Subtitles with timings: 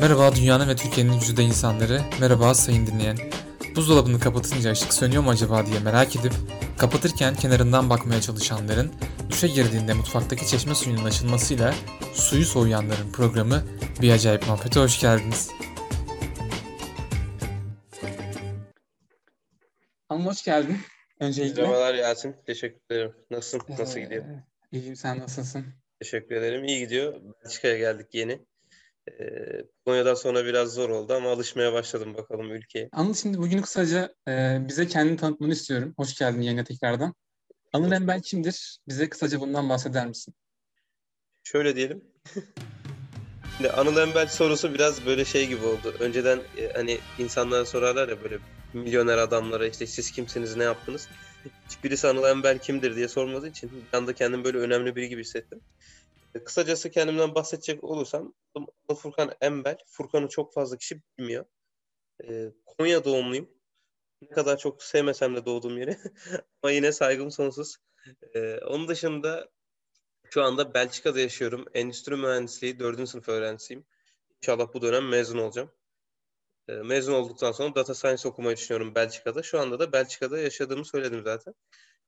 [0.00, 3.18] Merhaba dünyanın ve Türkiye'nin güzide insanları, merhaba sayın dinleyen.
[3.76, 6.32] Buzdolabını kapatınca ışık sönüyor mu acaba diye merak edip
[6.78, 8.92] kapatırken kenarından bakmaya çalışanların
[9.30, 11.74] duşa girdiğinde mutfaktaki çeşme suyunun açılmasıyla
[12.14, 13.62] suyu soğuyanların programı
[14.02, 15.50] Bir Acayip Muhabbete hoş geldiniz.
[20.08, 20.78] Hanım hoş geldin.
[21.20, 21.62] Öncelikle.
[21.62, 22.36] Merhabalar Yasin.
[22.46, 23.12] Teşekkür ederim.
[23.30, 23.74] Nasılsın?
[23.78, 24.24] Nasıl Ee, gidiyor?
[24.72, 25.66] İyiyim sen nasılsın?
[26.00, 26.64] Teşekkür ederim.
[26.64, 27.20] İyi gidiyor.
[27.44, 28.40] Belçika'ya geldik yeni.
[29.20, 32.88] Ee, Polonya'dan sonra biraz zor oldu ama alışmaya başladım bakalım ülkeye.
[32.92, 35.94] Anıl şimdi bugün kısaca e, bize kendini tanıtmanı istiyorum.
[35.96, 37.14] Hoş geldin yayına tekrardan.
[37.72, 38.78] Anıl Enbel kimdir?
[38.88, 40.34] Bize kısaca bundan bahseder misin?
[41.42, 42.04] Şöyle diyelim.
[43.56, 45.94] Şimdi Anıl Embel sorusu biraz böyle şey gibi oldu.
[46.00, 48.38] Önceden e, hani insanlara sorarlar ya böyle
[48.72, 51.08] milyoner adamlara işte siz kimsiniz, ne yaptınız?
[51.68, 55.60] Hiçbirisi Anıl Embel kimdir diye sormadığı için bir anda kendimi böyle önemli biri gibi hissettim.
[56.34, 58.34] E, Kısacası kendimden bahsedecek olursam
[58.96, 59.78] Furkan Embel.
[59.86, 61.44] Furkan'ı çok fazla kişi bilmiyor.
[62.24, 63.50] E, Konya doğumluyum.
[64.22, 65.98] Ne kadar çok sevmesem de doğduğum yeri.
[66.62, 67.76] Ama yine saygım sonsuz.
[68.34, 69.48] E, onun dışında
[70.30, 71.64] şu anda Belçika'da yaşıyorum.
[71.74, 73.06] Endüstri mühendisliği 4.
[73.06, 73.86] sınıf öğrencisiyim.
[74.42, 75.70] İnşallah bu dönem mezun olacağım.
[76.68, 79.42] Ee, Mezun olduktan sonra data science okumayı düşünüyorum Belçika'da.
[79.42, 81.54] Şu anda da Belçika'da yaşadığımı söyledim zaten.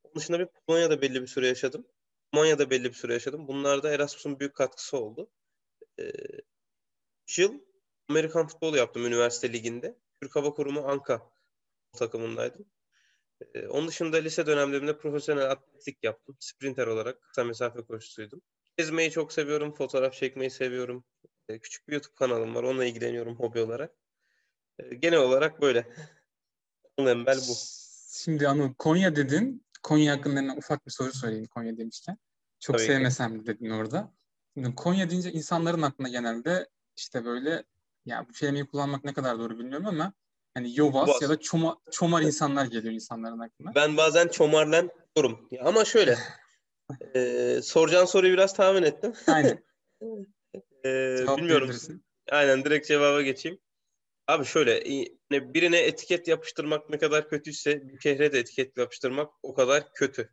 [0.05, 1.87] Onun dışında bir Polonya'da belli bir süre yaşadım.
[2.33, 3.49] Almanya'da belli bir süre yaşadım.
[3.49, 5.31] Bunlarda Erasmus'un büyük katkısı oldu.
[6.01, 6.13] Ee,
[7.37, 7.61] yıl
[8.09, 9.99] Amerikan futbolu yaptım üniversite liginde.
[10.21, 11.31] Türk Hava Kurumu Anka
[11.97, 12.67] takımındaydım.
[13.55, 16.37] Ee, onun dışında lise dönemlerimde profesyonel atletik yaptım.
[16.41, 18.43] Sprinter olarak kısa mesafe koşucuydum.
[18.77, 21.05] Gezmeyi çok seviyorum, fotoğraf çekmeyi seviyorum.
[21.49, 23.95] Ee, küçük bir YouTube kanalım var, onunla ilgileniyorum hobi olarak.
[24.79, 25.87] Ee, genel olarak böyle.
[26.99, 27.55] Anıl Embel bu.
[28.11, 29.65] Şimdi Anıl Konya dedin.
[29.83, 32.19] Konya hakkında ufak bir soru sorayım Konya demişken.
[32.61, 34.13] Çok Tabii sevmesem de dedin orada.
[34.55, 37.65] Şimdi Konya deyince insanların aklına genelde işte böyle
[38.07, 40.13] ya bu kelimeyi kullanmak ne kadar doğru bilmiyorum ama
[40.55, 41.23] hani yobaz Yobaz.
[41.23, 43.75] ya da çoma, çomar insanlar geliyor insanların aklına.
[43.75, 44.91] Ben bazen çomarlan.
[45.51, 46.19] Ya ama şöyle,
[47.15, 49.13] e, soracağın soruyu biraz tahmin ettim.
[49.27, 49.65] Aynen.
[51.19, 51.71] Cevap bilmiyorum.
[52.31, 53.59] Aynen direkt cevaba geçeyim.
[54.31, 54.85] Abi şöyle
[55.31, 60.31] birine etiket yapıştırmak ne kadar kötüyse bir şehre de etiket yapıştırmak o kadar kötü.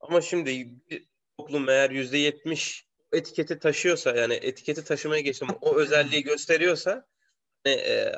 [0.00, 1.08] Ama şimdi bir
[1.38, 7.06] toplum eğer yüzde yetmiş etiketi taşıyorsa yani etiketi taşımaya geçtim o özelliği gösteriyorsa
[7.64, 8.12] hani, e,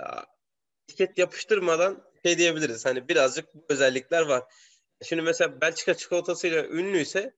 [0.88, 2.84] etiket yapıştırmadan şey diyebiliriz.
[2.84, 4.42] Hani birazcık bu özellikler var.
[5.04, 7.34] Şimdi mesela Belçika çikolatasıyla ünlüyse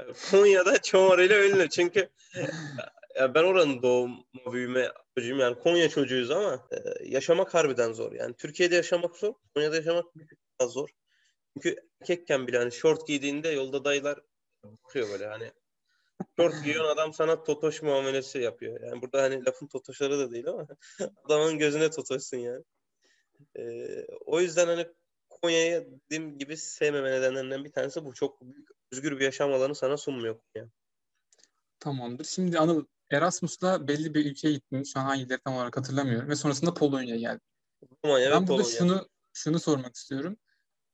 [0.00, 1.68] e, Konya'da çomarıyla ünlü.
[1.68, 2.08] Çünkü
[3.20, 8.12] ben oranın doğma büyüme çocuğuyum yani Konya çocuğuyuz ama e, yaşamak harbiden zor.
[8.12, 10.88] Yani Türkiye'de yaşamak zor, Konya'da yaşamak bir tık daha zor.
[11.54, 14.18] Çünkü erkekken bile hani şort giydiğinde yolda dayılar
[14.64, 15.50] bakıyor böyle hani
[16.36, 18.80] şort giyiyorsun adam sana totoş muamelesi yapıyor.
[18.80, 20.66] Yani burada hani lafın totoşları da değil ama
[21.24, 22.64] adamın gözüne totoşsun yani.
[23.58, 23.86] E,
[24.26, 24.86] o yüzden hani
[25.28, 28.14] Konya'yı dediğim gibi sevmeme nedenlerinden bir tanesi bu.
[28.14, 30.68] Çok büyük, özgür bir yaşam alanı sana sunmuyor Konya.
[31.80, 32.24] Tamamdır.
[32.24, 34.82] Şimdi Anıl Erasmus'la belli bir ülkeye gittin.
[34.82, 36.28] Şu an hangileri tam olarak hatırlamıyorum.
[36.28, 37.40] Ve sonrasında Polonya'ya geldin.
[38.04, 38.78] Romanya Ben burada Polonya.
[38.78, 40.36] şunu şunu sormak istiyorum.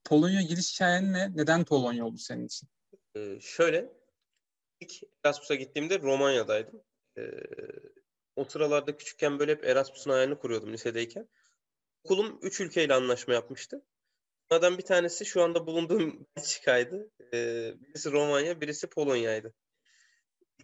[0.05, 1.37] Polonya giriş hikayen ne?
[1.37, 2.69] Neden Polonya oldu senin için?
[3.17, 3.93] Ee, şöyle,
[4.81, 4.93] ilk
[5.25, 6.83] Erasmus'a gittiğimde Romanya'daydım.
[7.19, 7.23] Ee,
[8.37, 11.29] o sıralarda küçükken böyle hep Erasmus'un hayalini kuruyordum lisedeyken.
[12.05, 13.83] Okulum 3 ülkeyle anlaşma yapmıştı.
[14.51, 17.11] Bunlardan bir tanesi şu anda bulunduğum Belçika'ydı.
[17.35, 19.55] Ee, birisi Romanya, birisi Polonya'ydı.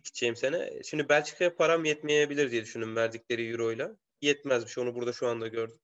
[0.05, 0.83] Gideceğim sene.
[0.85, 3.97] Şimdi Belçika'ya param yetmeyebilir diye düşündüm verdikleri euroyla.
[4.21, 5.79] Yetmezmiş, onu burada şu anda gördüm.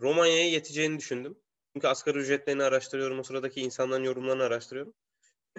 [0.00, 1.38] Romanya'ya yeteceğini düşündüm.
[1.72, 4.94] Çünkü asgari ücretlerini araştırıyorum, o sıradaki insanların yorumlarını araştırıyorum.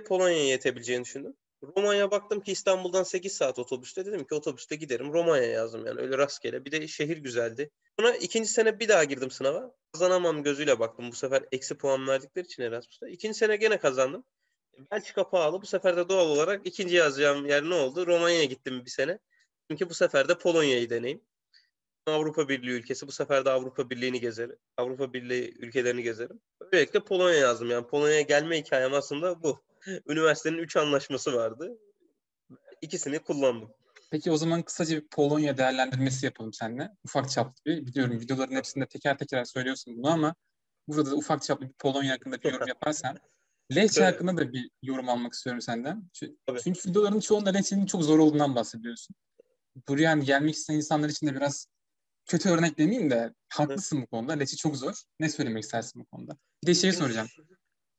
[0.08, 1.34] Polonya'ya yetebileceğini düşündüm.
[1.64, 4.06] Romanya baktım ki İstanbul'dan 8 saat otobüste.
[4.06, 5.14] Dedim ki otobüste giderim.
[5.14, 6.66] Romanya'ya yazdım yani öyle rastgele.
[6.66, 7.70] Bir de şehir güzeldi.
[8.00, 9.72] Sonra ikinci sene bir daha girdim sınava.
[9.94, 11.12] Kazanamam gözüyle baktım.
[11.12, 13.08] Bu sefer eksi puan verdikleri için Erasmus'ta.
[13.08, 14.24] İkinci sene gene kazandım.
[14.92, 15.62] Belçika pahalı.
[15.62, 18.08] Bu sefer de doğal olarak ikinci yazacağım yer ne oldu?
[18.08, 19.20] Romanya'ya gittim bir sene.
[19.72, 21.22] Çünkü bu sefer de Polonya'yı deneyim.
[22.08, 23.08] Avrupa Birliği ülkesi.
[23.08, 24.58] Bu sefer de Avrupa Birliği'ni gezerim.
[24.78, 26.40] Avrupa Birliği ülkelerini gezerim.
[26.72, 27.70] Böylelikle Polonya yazdım.
[27.70, 29.62] Yani Polonya'ya gelme hikayem aslında bu.
[30.08, 31.78] Üniversitenin 3 anlaşması vardı.
[32.82, 33.74] İkisini kullandım.
[34.12, 36.90] Peki o zaman kısaca bir Polonya değerlendirmesi yapalım seninle.
[37.04, 37.86] Ufak çaplı bir.
[37.86, 40.36] Biliyorum videoların hepsinde teker teker söylüyorsun bunu ama
[40.88, 43.18] burada da ufak çaplı bir Polonya hakkında bir yorum yaparsan.
[43.76, 44.12] Lehçe Tabii.
[44.12, 46.10] hakkında da bir yorum almak istiyorum senden.
[46.14, 49.16] Çünkü, çünkü videoların çoğunda Lehçe'nin çok zor olduğundan bahsediyorsun.
[49.88, 51.68] Buraya hani gelmek isteyen insanlar için de biraz
[52.26, 54.34] kötü örnek demeyeyim de haklısın bu konuda.
[54.34, 55.02] Lehçe çok zor.
[55.20, 56.38] Ne söylemek istersin bu konuda?
[56.64, 57.28] Bir de şeyi soracağım.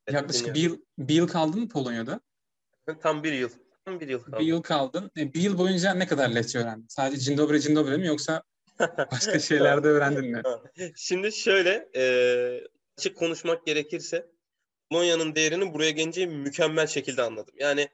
[0.06, 2.20] Evet, Yaklaşık bir yıl, bir yıl kaldın mı Polonya'da?
[3.03, 3.50] Tam bir yıl.
[3.85, 4.41] Tam bir yıl kaldı.
[4.41, 5.11] Bir yıl kaldın.
[5.19, 6.87] E, bir yıl boyunca ne kadar Lehçe öğrendin?
[6.88, 7.37] Sadece Dzień
[7.76, 8.43] dobry mi yoksa
[9.12, 10.43] Başka şeyler de öğrendin mi?
[10.97, 12.05] Şimdi şöyle e,
[12.99, 14.26] açık konuşmak gerekirse
[14.90, 17.55] Polonya'nın değerini buraya gelince mükemmel şekilde anladım.
[17.58, 17.88] Yani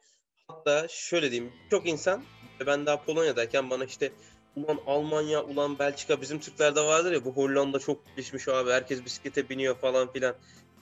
[0.48, 2.24] hatta şöyle diyeyim çok insan
[2.66, 4.12] ben daha Polonya'dayken bana işte
[4.56, 9.48] ulan Almanya, ulan Belçika bizim Türklerde vardır ya bu Hollanda çok gelişmiş abi herkes bisiklete
[9.48, 10.34] biniyor falan filan.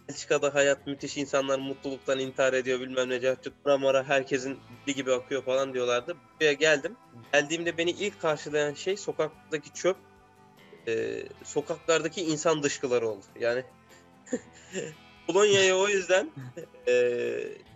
[0.08, 5.44] Belçika'da hayat müthiş insanlar mutluluktan intihar ediyor bilmem ne cahçut mara herkesin dili gibi akıyor
[5.44, 6.16] falan diyorlardı.
[6.40, 6.96] Buraya geldim.
[7.32, 9.96] Geldiğimde beni ilk karşılayan şey sokaktaki çöp
[10.88, 13.24] e, sokaklardaki insan dışkıları oldu.
[13.40, 13.64] Yani
[15.32, 16.30] Polonya'ya o yüzden
[16.88, 16.92] e,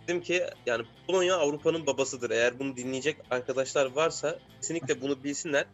[0.03, 2.29] dedim ki yani Polonya Avrupa'nın babasıdır.
[2.29, 5.65] Eğer bunu dinleyecek arkadaşlar varsa kesinlikle bunu bilsinler.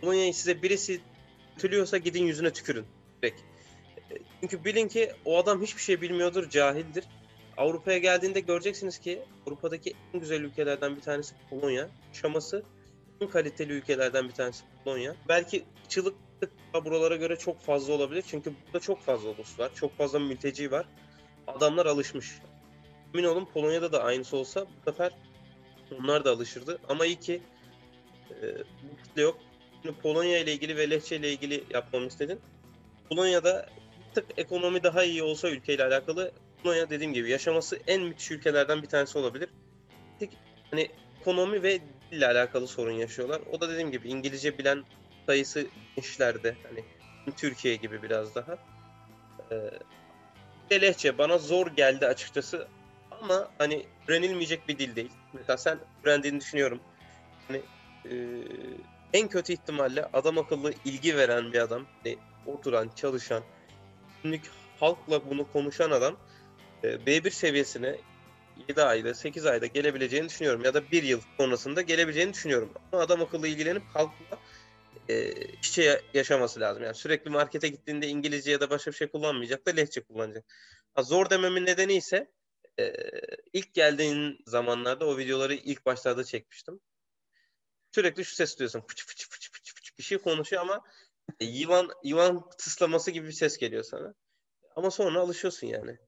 [0.00, 1.00] Polonya'yı size birisi
[1.54, 2.84] kötülüyorsa gidin yüzüne tükürün.
[3.22, 3.40] Direkt.
[4.40, 7.04] Çünkü bilin ki o adam hiçbir şey bilmiyordur, cahildir.
[7.56, 11.88] Avrupa'ya geldiğinde göreceksiniz ki Avrupa'daki en güzel ülkelerden bir tanesi Polonya.
[12.08, 12.62] Yaşaması
[13.20, 15.14] en kaliteli ülkelerden bir tanesi Polonya.
[15.28, 16.14] Belki ırkçılık
[16.84, 18.24] buralara göre çok fazla olabilir.
[18.26, 19.70] Çünkü burada çok fazla ulus var.
[19.74, 20.86] Çok fazla mülteci var.
[21.46, 22.38] Adamlar alışmış.
[23.14, 25.12] Emin olun Polonya'da da aynısı olsa bu sefer
[25.98, 26.78] onlar da alışırdı.
[26.88, 27.42] Ama iyi ki
[28.30, 29.38] e, bu kitle yok.
[29.82, 32.40] Şimdi Polonya ile ilgili ve Lehçe ile ilgili yapmamı istedin.
[33.08, 33.66] Polonya'da
[34.14, 36.32] tık ekonomi daha iyi olsa ülkeyle alakalı
[36.62, 39.48] Polonya dediğim gibi yaşaması en müthiş ülkelerden bir tanesi olabilir.
[40.18, 40.30] Tek
[40.70, 41.80] hani ekonomi ve
[42.10, 43.42] dille alakalı sorun yaşıyorlar.
[43.52, 44.84] O da dediğim gibi İngilizce bilen
[45.26, 46.84] sayısı gençlerde hani
[47.36, 48.58] Türkiye gibi biraz daha.
[49.50, 49.70] Ee,
[50.72, 52.68] Lehçe bana zor geldi açıkçası
[53.10, 55.12] ama hani öğrenilmeyecek bir dil değil.
[55.32, 56.80] Mesela sen öğrendiğini düşünüyorum.
[57.48, 57.66] Hani
[58.10, 58.14] e,
[59.12, 63.44] en kötü ihtimalle adam akıllı ilgi veren bir adam, hani oturan, çalışan,
[64.22, 66.16] günlük halkla bunu konuşan adam
[66.84, 67.96] e, B1 seviyesine
[68.56, 70.64] 7 ayda, 8 ayda gelebileceğini düşünüyorum.
[70.64, 72.72] Ya da 1 yıl sonrasında gelebileceğini düşünüyorum.
[72.92, 74.40] Ama adam akıllı ilgilenip halkla
[75.10, 75.34] e,
[76.14, 76.82] yaşaması lazım.
[76.82, 80.44] Yani sürekli markete gittiğinde İngilizce ya da başka bir şey kullanmayacak da lehçe kullanacak.
[80.94, 82.32] Ha, zor dememin nedeni ise
[82.80, 82.92] e,
[83.52, 86.80] ilk geldiğin zamanlarda o videoları ilk başlarda çekmiştim.
[87.94, 88.80] Sürekli şu ses duyuyorsun.
[88.88, 90.84] Fıç fıç fıç fıç fıç bir şey konuşuyor ama
[91.40, 94.14] e, yılan yılan tıslaması gibi bir ses geliyor sana.
[94.76, 95.98] Ama sonra alışıyorsun yani.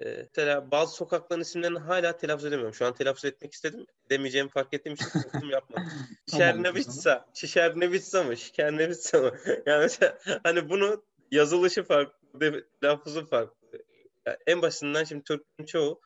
[0.00, 2.74] E, mesela bazı sokakların isimlerini hala telaffuz edemiyorum.
[2.74, 3.86] Şu an telaffuz etmek istedim.
[4.10, 5.92] Demeyeceğimi fark ettiğim için korktum yapmadım.
[6.36, 8.36] Şernevitsa, Şişernevitsa mı?
[8.36, 9.32] Şikernevitsa mı?
[9.66, 13.78] yani mesela hani bunu yazılışı farklı, telaffuzu farklı.
[14.26, 16.00] Yani en basitinden şimdi Türk'ün çoğu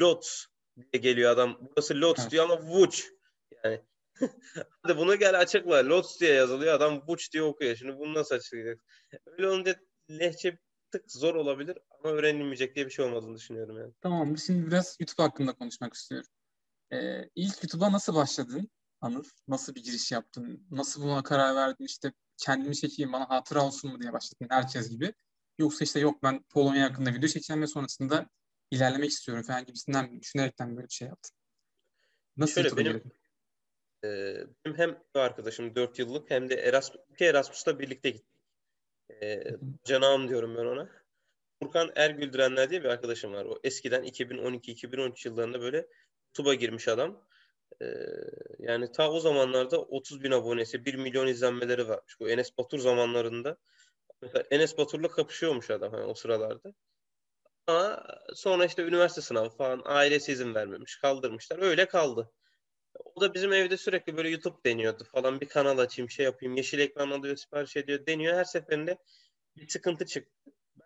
[0.00, 0.44] Lots
[0.76, 1.58] diye geliyor adam.
[1.60, 2.30] Burası Lots Evet.
[2.30, 3.08] diyor ama Vuç.
[3.64, 3.80] Yani
[4.82, 5.88] hadi bunu gel açıkla.
[5.88, 6.74] Lots diye yazılıyor.
[6.74, 7.76] Adam Vuç diye okuyor.
[7.76, 8.80] Şimdi bunu nasıl açıklayacak?
[9.26, 9.74] Öyle olunca
[10.10, 10.58] lehçe
[10.90, 13.92] tık zor olabilir ama öğrenilmeyecek diye bir şey olmadığını düşünüyorum yani.
[14.00, 16.28] Tamam, şimdi biraz YouTube hakkında konuşmak istiyorum.
[16.92, 19.24] Ee, ilk YouTube'a nasıl başladın Anıl?
[19.48, 20.66] Nasıl bir giriş yaptın?
[20.70, 21.84] Nasıl buna karar verdin?
[21.84, 25.14] İşte kendimi çekeyim, bana hatıra olsun mu diye başladın herkes gibi.
[25.58, 28.26] Yoksa işte yok ben Polonya hakkında video çekeceğim ve sonrasında
[28.70, 31.36] ilerlemek istiyorum falan gibisinden düşünerekten böyle bir şey yaptın.
[32.36, 33.12] Nasıl Şöyle, YouTube'a benim- girdin?
[34.04, 38.35] Ee, benim hem arkadaşım 4 yıllık hem de Erasmus, iki Erasmus'ta birlikte gittik.
[39.10, 39.44] Ee,
[39.84, 40.88] canağım diyorum ben ona.
[41.62, 43.44] Furkan Ergüldürenler diye bir arkadaşım var.
[43.44, 45.86] O eskiden 2012-2013 yıllarında böyle
[46.26, 47.28] YouTube'a girmiş adam.
[47.82, 47.86] Ee,
[48.58, 52.20] yani ta o zamanlarda 30 bin abonesi, 1 milyon izlenmeleri varmış.
[52.20, 53.56] Bu Enes Batur zamanlarında.
[54.22, 56.74] Mesela Enes Batur'la kapışıyormuş adam hani o sıralarda.
[57.66, 60.96] Ama sonra işte üniversite sınavı falan ailesi izin vermemiş.
[60.96, 61.58] Kaldırmışlar.
[61.62, 62.32] Öyle kaldı.
[63.04, 65.40] O da bizim evde sürekli böyle YouTube deniyordu falan.
[65.40, 66.56] Bir kanal açayım, şey yapayım.
[66.56, 68.36] Yeşil ekran alıyor, sipariş ediyor, deniyor.
[68.36, 68.98] Her seferinde
[69.56, 70.32] bir sıkıntı çıktı.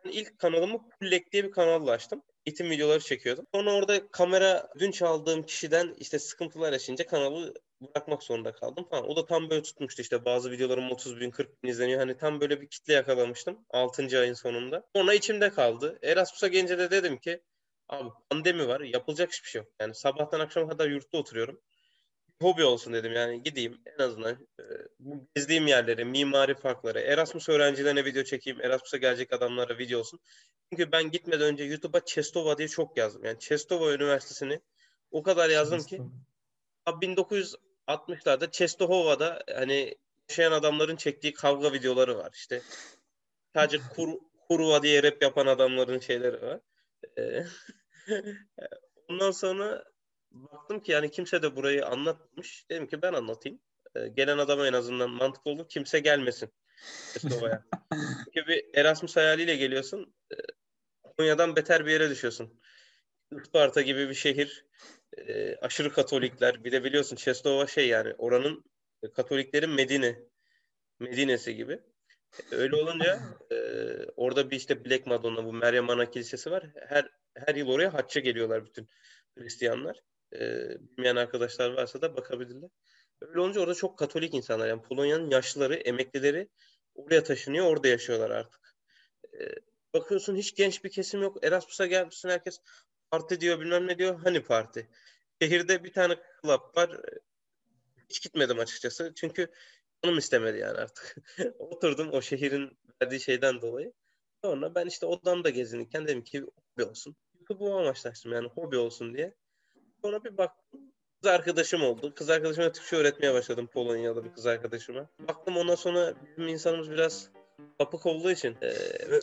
[0.05, 2.23] Ben ilk kanalımı Pullek diye bir kanalla açtım.
[2.47, 3.47] Eğitim videoları çekiyordum.
[3.55, 9.09] Sonra orada kamera dün çaldığım kişiden işte sıkıntılar yaşayınca kanalı bırakmak zorunda kaldım falan.
[9.09, 12.01] O da tam böyle tutmuştu işte bazı videolarım 30 bin 40 bin izleniyor.
[12.01, 14.21] Hani tam böyle bir kitle yakalamıştım 6.
[14.21, 14.87] ayın sonunda.
[14.97, 15.99] Sonra içimde kaldı.
[16.03, 17.43] Erasmus'a gelince de dedim ki
[17.89, 19.71] abi pandemi var yapılacak hiçbir şey yok.
[19.81, 21.61] Yani sabahtan akşama kadar yurtta oturuyorum
[22.43, 24.65] hobi olsun dedim yani gideyim en azından e,
[24.99, 30.21] bu gezdiğim yerleri, mimari farkları, Erasmus öğrencilerine video çekeyim, Erasmus'a gelecek adamlara video olsun.
[30.71, 33.25] Çünkü ben gitmeden önce YouTube'a Çestova diye çok yazdım.
[33.25, 34.61] Yani Çestova Üniversitesi'ni
[35.11, 36.03] o kadar yazdım ki
[36.87, 39.95] abi 1960'larda Çestohova'da hani
[40.29, 42.31] yaşayan adamların çektiği kavga videoları var.
[42.35, 42.63] İşte
[43.55, 44.19] sadece kur,
[44.49, 46.61] Kuruva diye rap yapan adamların şeyleri var.
[47.19, 47.45] E,
[49.09, 49.85] Ondan sonra
[50.31, 52.71] baktım ki yani kimse de burayı anlatmamış.
[52.71, 53.61] Dedim ki ben anlatayım.
[53.95, 55.69] Ee, gelen adama en azından mantıklı olur.
[55.69, 56.53] Kimse gelmesin
[57.17, 57.65] Estova'ya.
[58.25, 60.15] Çünkü bir Erasmus hayaliyle geliyorsun.
[60.33, 60.37] e,
[61.19, 62.61] Konya'dan beter bir yere düşüyorsun.
[63.43, 64.67] Isparta gibi bir şehir.
[65.19, 66.65] e, aşırı Katolikler.
[66.65, 68.65] Bir de biliyorsun Çestova şey yani oranın
[69.03, 70.19] e, Katoliklerin Medine.
[71.01, 71.81] Medine'si gibi.
[72.51, 73.21] Öyle olunca
[73.53, 73.57] e,
[74.17, 76.65] orada bir işte Black Madonna bu Meryem Ana Kilisesi var.
[76.89, 78.89] Her her yıl oraya hacca geliyorlar bütün
[79.39, 80.01] Hristiyanlar.
[80.35, 82.71] E, bilmeyen arkadaşlar varsa da bakabilirler.
[83.21, 86.49] Öyle olunca orada çok Katolik insanlar yani Polonya'nın yaşlıları, emeklileri
[86.95, 88.75] oraya taşınıyor, orada yaşıyorlar artık.
[89.41, 89.41] E,
[89.95, 91.45] bakıyorsun hiç genç bir kesim yok.
[91.45, 92.61] Erasmus'a gelmişsin herkes
[93.11, 94.21] parti diyor bilmem ne diyor.
[94.21, 94.91] Hani parti?
[95.43, 97.01] Şehirde bir tane club var.
[98.09, 99.13] Hiç gitmedim açıkçası.
[99.17, 99.49] Çünkü
[100.05, 101.17] canım istemedi yani artık.
[101.59, 103.93] Oturdum o şehrin verdiği şeyden dolayı.
[104.45, 107.17] Sonra ben işte odamda gezinirken dedim ki hobi olsun.
[107.39, 109.35] YouTube'u amaçlaştım yani hobi olsun diye.
[110.03, 110.81] Sonra bir baktım
[111.23, 112.15] kız arkadaşım oldu.
[112.15, 115.07] Kız arkadaşıma Türkçe öğretmeye başladım Polonyalı bir kız arkadaşıma.
[115.29, 117.29] Baktım ondan sonra bizim insanımız biraz
[117.79, 118.69] kapık olduğu için e,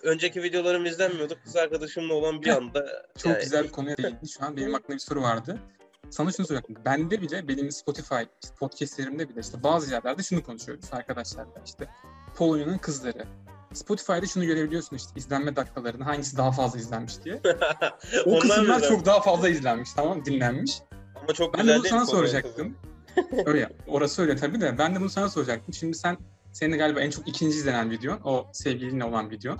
[0.03, 1.37] önceki videolarım izlenmiyordu.
[1.43, 2.85] Kız arkadaşımla olan bir anda
[3.17, 4.27] Çok yani- güzel bir konuya değindin.
[4.27, 5.59] Şu an benim aklımda bir soru vardı.
[6.09, 6.75] Sana şunu soracaktım.
[6.85, 8.23] Bende bile benim Spotify
[8.59, 11.87] podcastlerimde bile işte bazı yerlerde şunu konuşuyoruz arkadaşlarla işte
[12.35, 13.27] Polonya'nın kızları.
[13.73, 17.41] Spotify'da şunu görebiliyorsun işte izlenme dakikalarını hangisi daha fazla izlenmiş diye.
[18.25, 20.71] O kısımlar çok daha fazla izlenmiş tamam dinlenmiş.
[21.15, 22.77] Ama çok Ben de güzel bunu değil sana soracaktım.
[23.45, 25.73] öyle orası öyle tabii de ben de bunu sana soracaktım.
[25.73, 26.17] Şimdi sen
[26.51, 29.59] senin de galiba en çok ikinci izlenen videon o sevgilinle olan videon.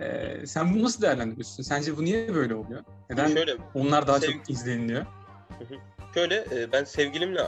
[0.00, 1.62] Ee, sen bunu nasıl değerlendiriyorsun?
[1.62, 2.84] Sence bu niye böyle oluyor?
[3.10, 3.28] Neden?
[3.34, 5.06] Şöyle onlar daha Sev- çok izleniliyor?
[6.14, 7.40] Şöyle e, ben sevgilimle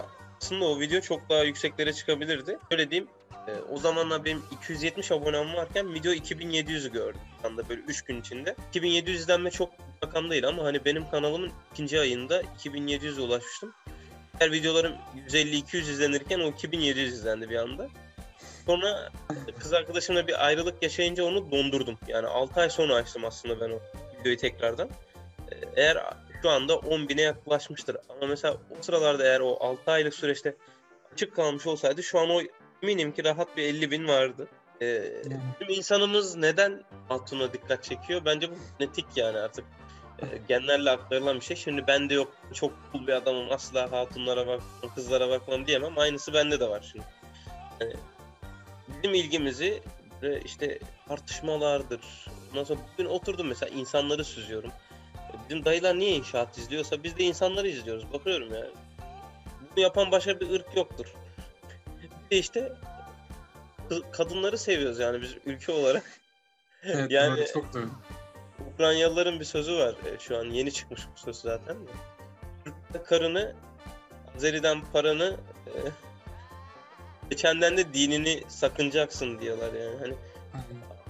[0.42, 2.58] aslında o video çok daha yükseklere çıkabilirdi.
[2.70, 3.10] Öyle diyeyim.
[3.48, 7.20] E, O zamanlar benim 270 abonem varken video 2700'ü gördüm.
[7.44, 8.56] Anda böyle 3 gün içinde.
[8.68, 9.70] 2700 izlenme çok
[10.04, 13.74] rakam değil ama hani benim kanalımın ikinci ayında 2700'e ulaşmıştım.
[14.40, 14.92] Diğer videolarım
[15.28, 17.88] 150-200 izlenirken o 2700 izlendi bir anda.
[18.66, 19.08] Sonra
[19.58, 21.98] kız arkadaşımla bir ayrılık yaşayınca onu dondurdum.
[22.08, 23.80] Yani 6 ay sonra açtım aslında ben o
[24.20, 24.88] videoyu tekrardan.
[25.52, 25.98] E, Eğer
[26.42, 27.96] şu anda 10 bine yaklaşmıştır.
[28.08, 30.56] Ama mesela o sıralarda eğer o 6 aylık süreçte
[31.12, 32.40] açık kalmış olsaydı şu an o
[32.82, 34.48] eminim ki rahat bir 50 bin vardı.
[34.80, 35.40] Ee, Yani.
[35.60, 38.24] bizim insanımız neden Hatun'a dikkat çekiyor?
[38.24, 39.64] Bence bu genetik yani artık.
[40.22, 41.56] Ee, genlerle aktarılan bir şey.
[41.56, 45.98] Şimdi bende yok çok cool bir adamım asla hatunlara bakmam, kızlara bakmam diyemem.
[45.98, 47.04] Aynısı bende de var şimdi.
[47.80, 47.94] Yani
[48.88, 49.82] bizim ilgimizi
[50.44, 52.00] işte tartışmalardır.
[52.50, 54.70] Ondan sonra bugün oturdum mesela insanları süzüyorum.
[55.48, 58.12] Bizim dayılar niye inşaat izliyorsa biz de insanları izliyoruz.
[58.12, 58.66] Bakıyorum ya.
[59.60, 61.06] Bunu yapan başka bir ırk yoktur.
[62.30, 62.72] İşte
[64.12, 66.02] kadınları seviyoruz yani biz ülke olarak.
[66.84, 67.90] Evet Yani- çok doğru.
[68.74, 69.94] Ukraynalıların bir sözü var.
[70.06, 71.90] e, Şu an yeni çıkmış bu söz zaten de.
[72.64, 73.54] Türk'te karını,
[74.36, 75.72] Azeri'den paranı, e,
[77.30, 79.96] geçenden de dinini sakınacaksın diyorlar yani.
[80.00, 80.14] Hani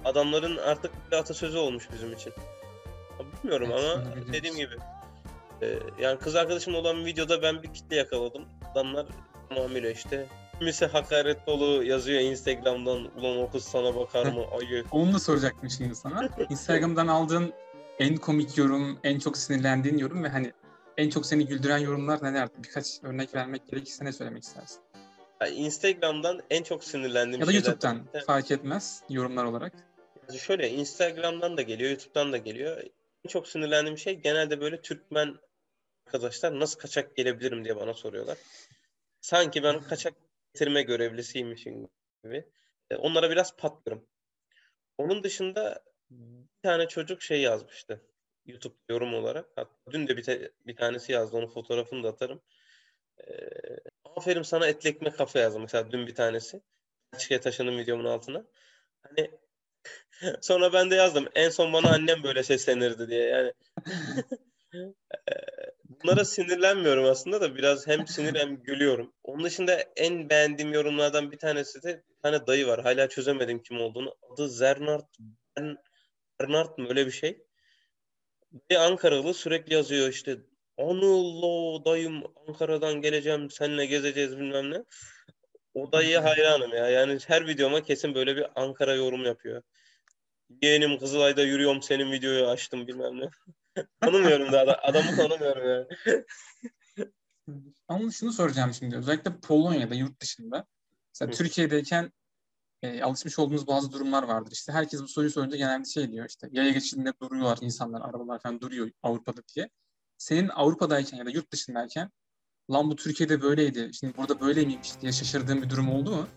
[0.05, 2.33] adamların artık bir atasözü olmuş bizim için.
[3.43, 4.75] Bilmiyorum Evet, ama dediğim gibi
[5.61, 8.45] e, yani kız arkadaşımla olan videoda ben bir kitle yakaladım.
[8.71, 9.05] Adamlar
[9.49, 10.27] tamamıyla işte
[10.61, 14.85] kimisi hakaret dolu yazıyor Instagram'dan ulan o kız sana bakar mı ayı.
[14.91, 16.29] Onu da soracaktım şimdi sana.
[16.49, 17.53] Instagram'dan aldığın
[17.99, 20.51] en komik yorum, en çok sinirlendiğin yorum ve hani
[20.97, 22.53] en çok seni güldüren yorumlar nelerdi?
[22.57, 24.79] Birkaç örnek vermek gerekirse ne söylemek istersin?
[25.41, 29.73] Yani Instagram'dan en çok sinirlendiğim Ya da şeyler- YouTube'dan fark etmez yorumlar olarak.
[30.29, 32.83] Yani Şöyle Instagram'dan da geliyor, YouTube'dan da geliyor.
[33.25, 35.35] En çok sinirlendiğim şey genelde böyle Türkmen
[36.05, 38.37] arkadaşlar nasıl kaçak gelebilirim diye bana soruyorlar.
[39.21, 40.13] Sanki ben kaçak
[40.53, 41.87] getirme görevlisiymişim
[42.23, 42.45] gibi.
[42.89, 44.07] E, Onlara biraz patlarım.
[44.97, 48.01] Onun dışında bir tane çocuk şey yazmıştı.
[48.45, 49.49] YouTube yorum olarak.
[49.55, 51.37] Hatta dün de bir, te- bir tanesi yazdı.
[51.37, 52.41] Onun fotoğrafını da atarım.
[53.19, 53.33] E,
[54.17, 56.61] aferin sana etli ekmek kafe yazdı mesela dün bir tanesi.
[57.13, 58.45] Belçika'ya taşındım videomun altına.
[59.03, 59.31] Hani
[60.41, 61.27] Sonra ben de yazdım.
[61.35, 63.23] En son bana annem böyle seslenirdi diye.
[63.27, 63.53] Yani
[64.73, 64.93] Eee,
[66.03, 69.13] bunlara sinirlenmiyorum aslında da biraz hem sinir hem gülüyorum.
[69.23, 72.83] Onun dışında en beğendiğim yorumlardan bir tanesi de bir tane dayı var.
[72.83, 74.15] Hala çözemedim kim olduğunu.
[74.29, 75.05] Adı Zernart
[75.57, 75.77] Ben
[76.39, 77.43] Bernard mı öyle bir şey.
[78.69, 80.37] Bir Ankaralı sürekli yazıyor işte
[80.77, 84.83] Anıl dayım Ankara'dan geleceğim seninle gezeceğiz bilmem ne.
[85.73, 86.89] O dayıya hayranım ya.
[86.89, 89.61] Yani her videoma kesin böyle bir Ankara yorum yapıyor.
[90.61, 93.29] Yeğenim Kızılay'da yürüyorum senin videoyu açtım bilmem ne.
[94.01, 96.25] Tanımıyorum da adam, adamı tanımıyorum yani.
[97.87, 98.97] Ama şunu soracağım şimdi.
[98.97, 100.65] Özellikle Polonya'da, yurt dışında.
[101.13, 101.37] Mesela Hı.
[101.37, 102.11] Türkiye'deyken
[102.81, 104.51] e, alışmış olduğumuz bazı durumlar vardır.
[104.51, 108.61] İşte herkes bu soruyu sorunca genelde şey diyor işte yaya geçidinde duruyorlar insanlar, arabalar falan
[108.61, 109.69] duruyor Avrupa'da diye.
[110.17, 112.11] Senin Avrupa'dayken ya da yurt dışındayken
[112.71, 116.27] lan bu Türkiye'de böyleydi, şimdi burada böyle miymiş diye şaşırdığın bir durum oldu mu?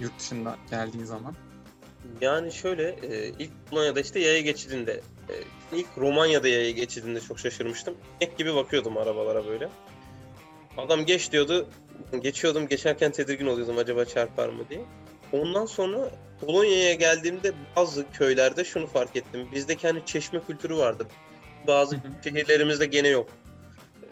[0.00, 1.34] Yurt dışında geldiğin zaman.
[2.20, 5.34] Yani şöyle e, ilk Polonya'da işte yaya geçidinde e,
[5.76, 7.94] ilk Romanya'da yaya geçidinde çok şaşırmıştım.
[8.20, 9.68] Ek gibi bakıyordum arabalara böyle.
[10.76, 11.68] Adam geç diyordu.
[12.22, 12.68] Geçiyordum.
[12.68, 14.84] Geçerken tedirgin oluyordum acaba çarpar mı diye.
[15.32, 19.48] Ondan sonra Polonya'ya geldiğimde bazı köylerde şunu fark ettim.
[19.52, 21.06] Bizdeki hani çeşme kültürü vardı.
[21.66, 23.28] Bazı şehirlerimizde gene yok.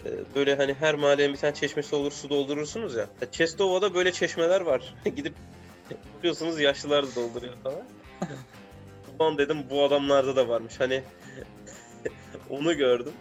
[0.06, 3.06] Ee, Böyle hani her mahallenin bir tane çeşmesi olur su doldurursunuz ya.
[3.32, 4.94] Çestova'da böyle çeşmeler var.
[5.16, 5.34] Gidip
[6.18, 7.82] biliyorsunuz yaşlılar da dolduruyor falan.
[9.18, 10.80] Ulan dedim bu adamlarda da varmış.
[10.80, 11.02] Hani
[12.50, 13.12] onu gördüm.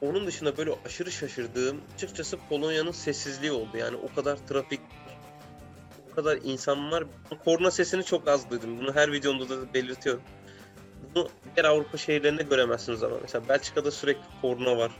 [0.00, 3.76] Onun dışında böyle aşırı şaşırdığım açıkçası Polonya'nın sessizliği oldu.
[3.76, 4.80] Yani o kadar trafik
[6.12, 7.04] o kadar insanlar
[7.44, 8.78] korna sesini çok az duydum.
[8.78, 10.22] Bunu her videomda da belirtiyorum.
[11.14, 14.92] Bunu diğer Avrupa şehirlerinde göremezsiniz ama mesela Belçika'da sürekli korna var.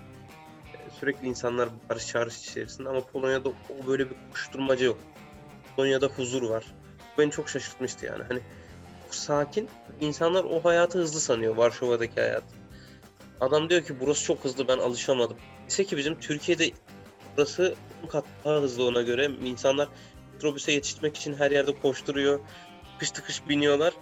[1.00, 4.98] Sürekli insanlar barış çağrış içerisinde ama Polonya'da o böyle bir koşturmaca yok.
[5.76, 6.64] Polonya'da huzur var.
[7.18, 8.22] Beni çok şaşırtmıştı yani.
[8.28, 8.40] Hani
[9.10, 9.68] sakin.
[10.00, 12.44] İnsanlar o hayatı hızlı sanıyor Varşova'daki hayat.
[13.40, 15.36] Adam diyor ki burası çok hızlı ben alışamadım.
[15.68, 16.70] Ise ki bizim Türkiye'de
[17.36, 19.30] burası 10 kat daha hızlı ona göre.
[19.44, 19.88] İnsanlar
[20.32, 22.40] metrobüse yetişmek için her yerde koşturuyor.
[22.92, 23.94] Tıkış tıkış biniyorlar.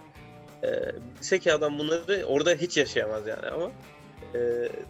[1.31, 3.71] Ee, ki adam bunları orada hiç yaşayamaz yani ama
[4.33, 4.39] e,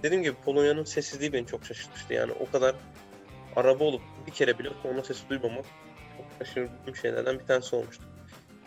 [0.03, 2.13] dediğim gibi Polonya'nın sessizliği beni çok şaşırtmıştı.
[2.13, 2.75] Yani o kadar
[3.55, 5.65] araba olup bir kere bile korna sesi duymamak
[6.17, 8.03] çok şaşırdığım şeylerden bir tanesi olmuştu.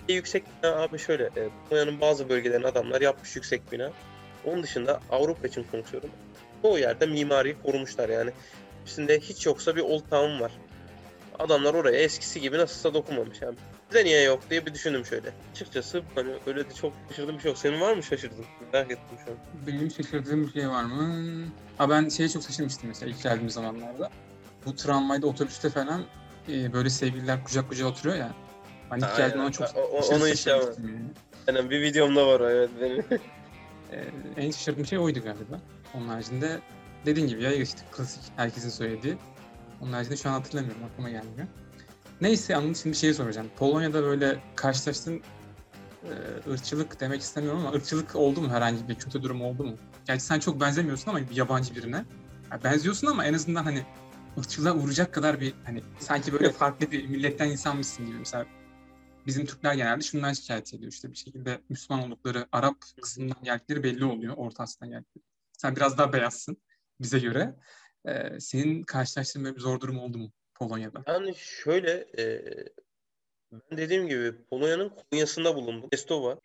[0.08, 3.90] Yüksek bina abi şöyle, e, Polonya'nın bazı bölgelerini adamlar yapmış yüksek bina.
[4.44, 6.10] Onun dışında Avrupa için konuşuyorum.
[6.62, 8.30] Çoğu yerde mimariyi korumuşlar yani.
[8.86, 10.52] Üstünde hiç yoksa bir old town var.
[11.38, 13.56] Adamlar oraya eskisi gibi nasılsa dokunmamış yani.
[13.90, 15.28] Bize niye yok diye bir düşündüm şöyle.
[15.52, 17.58] Açıkçası hani öyle de çok şaşırdığım bir şey yok.
[17.58, 18.44] Senin var mı şaşırdın?
[18.72, 19.36] Merak ettim şu an.
[19.66, 21.44] Benim şaşırdığım bir şey var mı?
[21.78, 24.10] Ha ben şeye çok şaşırmıştım mesela ilk geldiğim zamanlarda.
[24.66, 26.02] Bu tramvayda, otobüste falan
[26.48, 28.34] e, böyle sevgililer kucak kucağa oturuyor ya.
[28.90, 29.38] Hani ilk aynen.
[29.38, 31.06] ona çok O- o- onu hiç şaşırmıştım yani.
[31.48, 33.04] Aynen bir videomda var o, evet benim.
[33.92, 34.04] Ee,
[34.36, 35.60] en şaşırdığım şey oydu galiba.
[35.94, 36.60] Onun haricinde
[37.06, 39.16] dediğin gibi ya işte klasik herkesin söylediği.
[39.82, 41.46] Onun haricinde şu an hatırlamıyorum aklıma gelmiyor.
[42.20, 43.48] Neyse Anıl şimdi bir şey soracağım.
[43.56, 45.22] Polonya'da böyle karşılaştığın
[46.04, 49.74] e, ırkçılık demek istemiyorum ama ırkçılık oldu mu herhangi bir kötü durum oldu mu?
[50.06, 52.04] Gerçi sen çok benzemiyorsun ama bir yabancı birine.
[52.52, 53.82] Ya benziyorsun ama en azından hani
[54.38, 58.18] ırkçılığa uğrayacak kadar bir hani sanki böyle farklı bir milletten insanmışsın gibi.
[58.18, 58.46] Mesela
[59.28, 60.92] bizim Türkler genelde şundan şikayet ediyor.
[60.92, 64.34] İşte bir şekilde Müslüman oldukları Arap kısmından geldikleri belli oluyor.
[64.36, 65.24] Orta Asya'dan geldikleri.
[65.52, 66.56] Sen biraz daha beyazsın
[67.00, 67.54] bize göre.
[68.08, 71.04] Ee, senin karşılaştığın böyle bir zor durum oldu mu Polonya'da?
[71.06, 72.44] Yani şöyle e,
[73.52, 75.88] ben dediğim gibi Polonya'nın Konya'sında bulundum.
[75.92, 76.40] Estova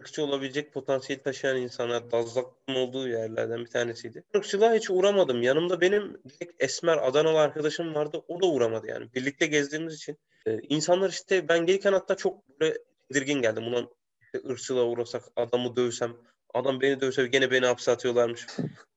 [0.00, 4.24] ırkçı olabilecek potansiyel taşıyan insanlar Dazlak'ın olduğu yerlerden bir tanesiydi.
[4.34, 5.42] Irkçılığa hiç uğramadım.
[5.42, 8.22] Yanımda benim direkt esmer Adanalı arkadaşım vardı.
[8.28, 9.14] O da uğramadı yani.
[9.14, 10.18] Birlikte gezdiğimiz için.
[10.46, 13.66] E, insanlar işte ben gelirken hatta çok böyle tedirgin geldim.
[13.66, 16.16] Ulan işte ırkçılığa uğrasak adamı dövsem
[16.54, 18.46] adam beni dövse gene beni hapse atıyorlarmış.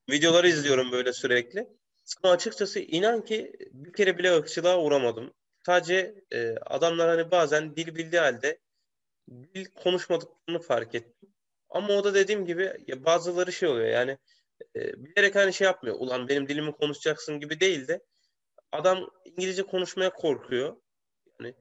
[0.10, 1.68] Videoları izliyorum böyle sürekli.
[2.24, 5.34] Ama açıkçası inan ki bir kere bile ırkçılığa uğramadım.
[5.66, 8.60] Sadece e, adamlar hani bazen dil bildiği halde
[9.32, 11.30] dil konuşmadıklarını fark ettim.
[11.70, 14.17] Ama o da dediğim gibi ya bazıları şey oluyor yani
[14.76, 15.96] e, bilerek hani şey yapmıyor.
[16.00, 18.02] Ulan benim dilimi konuşacaksın gibi değil de
[18.72, 20.76] adam İngilizce konuşmaya korkuyor.
[21.39, 21.56] Yani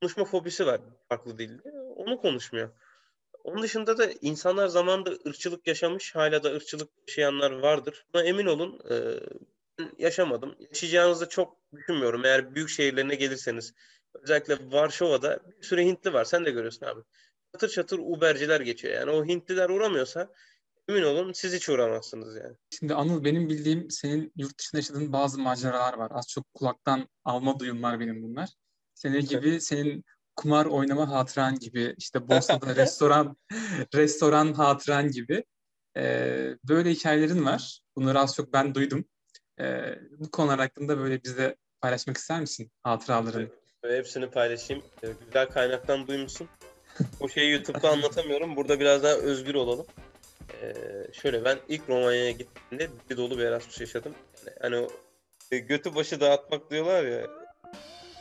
[0.00, 1.70] konuşma fobisi var farklı dilde.
[1.96, 2.70] Onu konuşmuyor.
[3.44, 8.06] Onun dışında da insanlar zamanında ırkçılık yaşamış, hala da ırkçılık yaşayanlar vardır.
[8.14, 9.20] Buna emin olun e,
[9.98, 10.56] yaşamadım.
[10.58, 12.24] Yaşayacağınızı çok düşünmüyorum.
[12.24, 13.74] Eğer büyük şehirlerine gelirseniz,
[14.22, 16.24] özellikle Varşova'da bir sürü Hintli var.
[16.24, 17.00] Sen de görüyorsun abi.
[17.52, 18.94] Çatır çatır Uberciler geçiyor.
[18.94, 20.28] Yani o Hintliler uğramıyorsa
[20.88, 22.56] emin olun siz hiç uğramazsınız yani.
[22.70, 26.10] Şimdi Anıl benim bildiğim senin yurt dışında yaşadığın bazı maceralar var.
[26.14, 28.48] Az çok kulaktan alma duyumlar benim bunlar.
[28.94, 30.04] Senin gibi senin
[30.36, 33.36] kumar oynama hatıran gibi işte Bosna'da restoran
[33.94, 35.44] restoran hatıran gibi
[35.96, 37.80] Ee, böyle hikayelerin var.
[37.96, 39.04] Bunları az çok ben duydum.
[39.60, 43.48] Ee, bu konular hakkında böyle bizle paylaşmak ister misin hatıralarını?
[43.88, 44.82] Hepsini paylaşayım.
[45.02, 46.48] Ee, Güzel kaynaktan duymuşsun.
[47.20, 48.56] O şeyi YouTube'da anlatamıyorum.
[48.56, 49.86] Burada biraz daha özgür olalım.
[50.62, 50.74] Ee,
[51.12, 54.14] şöyle ben ilk Romanya'ya gittiğimde bir dolu bir Erasmus yaşadım.
[54.46, 54.88] Yani, hani
[55.52, 57.26] e, götü başı dağıtmak diyorlar ya.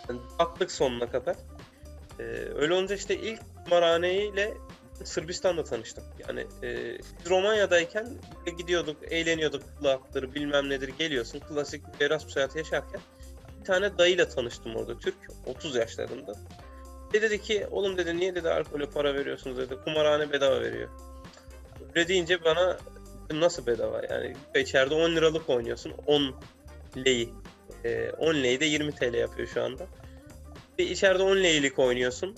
[0.10, 1.36] Yani sonuna kadar.
[2.19, 2.23] Ee,
[2.56, 4.54] öyle olunca işte ilk kumarhaneyle
[5.04, 6.04] Sırbistan'da tanıştım.
[6.28, 8.08] Yani e, biz Romanya'dayken
[8.58, 11.39] gidiyorduk, eğleniyorduk, club'tır bilmem nedir geliyorsun.
[11.39, 13.02] Klasik Erasmus hayatı yaşarken
[13.63, 16.36] bir tane dayıyla tanıştım orada Türk 30 yaşlarında.
[17.13, 20.89] Ve dedi ki oğlum dedi niye dedi alkole para veriyorsunuz dedi kumarhane bedava veriyor.
[21.95, 22.78] Öyle deyince bana
[23.32, 26.36] nasıl bedava yani içeride 10 liralık oynuyorsun 10
[27.06, 27.34] leyi.
[27.86, 29.88] Ee, 10 leyi de 20 TL yapıyor şu anda.
[30.80, 32.36] Ve içeride 10 leylik oynuyorsun.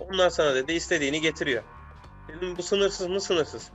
[0.00, 1.62] Onlar sana dedi istediğini getiriyor.
[2.28, 3.70] Dedim bu sınırsız mı sınırsız.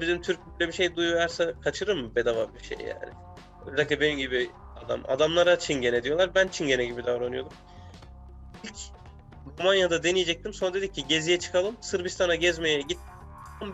[0.00, 3.12] Bizim Türk böyle bir şey duyarsa kaçırır mı bedava bir şey yani.
[3.66, 4.50] Özellikle benim gibi
[4.90, 5.02] adam.
[5.08, 6.34] Adamlara çingene diyorlar.
[6.34, 7.52] Ben çingene gibi davranıyordum.
[8.64, 8.74] İlk
[9.58, 10.54] Romanya'da deneyecektim.
[10.54, 11.76] Sonra dedik ki geziye çıkalım.
[11.80, 12.98] Sırbistan'a gezmeye git.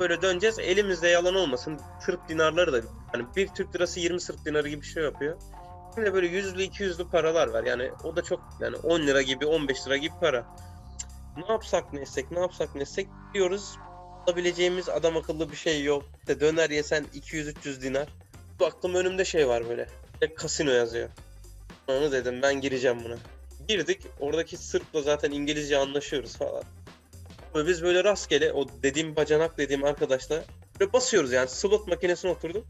[0.01, 0.59] Böyle döneceğiz.
[0.59, 1.81] Elimizde yalan olmasın.
[2.01, 2.81] Sırp dinarları da
[3.13, 5.37] hani bir Türk lirası 20 Sırp dinarı gibi bir şey yapıyor.
[5.95, 7.65] Şimdi böyle yüzlü 200'lü paralar var.
[7.65, 10.47] Yani o da çok yani 10 lira gibi 15 lira gibi para.
[11.37, 13.79] Ne yapsak ne etsek ne yapsak ne etsek diyoruz.
[14.27, 16.05] Alabileceğimiz adam akıllı bir şey yok.
[16.21, 18.09] İşte döner yesen 200-300 dinar.
[18.61, 19.89] Baktım önümde şey var böyle.
[20.37, 21.09] Kasino yazıyor.
[21.89, 23.17] Onu dedim ben gireceğim buna.
[23.69, 24.03] Girdik.
[24.21, 26.65] Oradaki Sırp'la zaten İngilizce anlaşıyoruz falan.
[27.55, 30.45] Ve biz böyle rastgele o dediğim bacanak dediğim arkadaşla
[30.81, 32.67] böyle basıyoruz yani slot makinesine oturduk.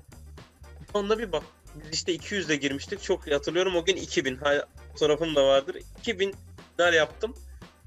[0.94, 1.42] Onda bir bak.
[1.74, 3.02] Biz işte 200 ile girmiştik.
[3.02, 4.36] Çok hatırlıyorum o gün 2000.
[4.36, 5.76] Hala fotoğrafım da vardır.
[6.00, 6.34] 2000
[6.78, 7.34] dinar yaptım.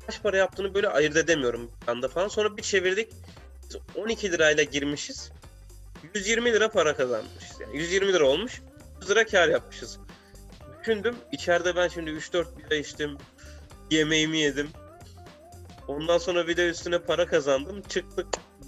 [0.06, 2.28] Kaç para yaptığını böyle ayırt edemiyorum bir anda falan.
[2.28, 3.14] Sonra bir çevirdik.
[3.64, 5.32] Biz 12 lirayla girmişiz.
[6.16, 7.60] 120 lira para kazanmışız.
[7.60, 8.62] Yani 120 lira olmuş.
[9.02, 10.00] 100 lira kar yapmışız.
[10.82, 11.16] Düşündüm.
[11.32, 13.18] İçeride ben şimdi 3-4 bira içtim.
[13.92, 14.70] Yemeğimi yedim.
[15.88, 17.82] Ondan sonra bir de üstüne para kazandım.
[17.82, 18.28] Çıktık.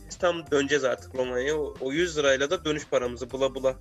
[0.10, 1.58] Biz tam döneceğiz artık Romanya'ya.
[1.58, 3.76] O, o 100 lirayla da dönüş paramızı bula bula.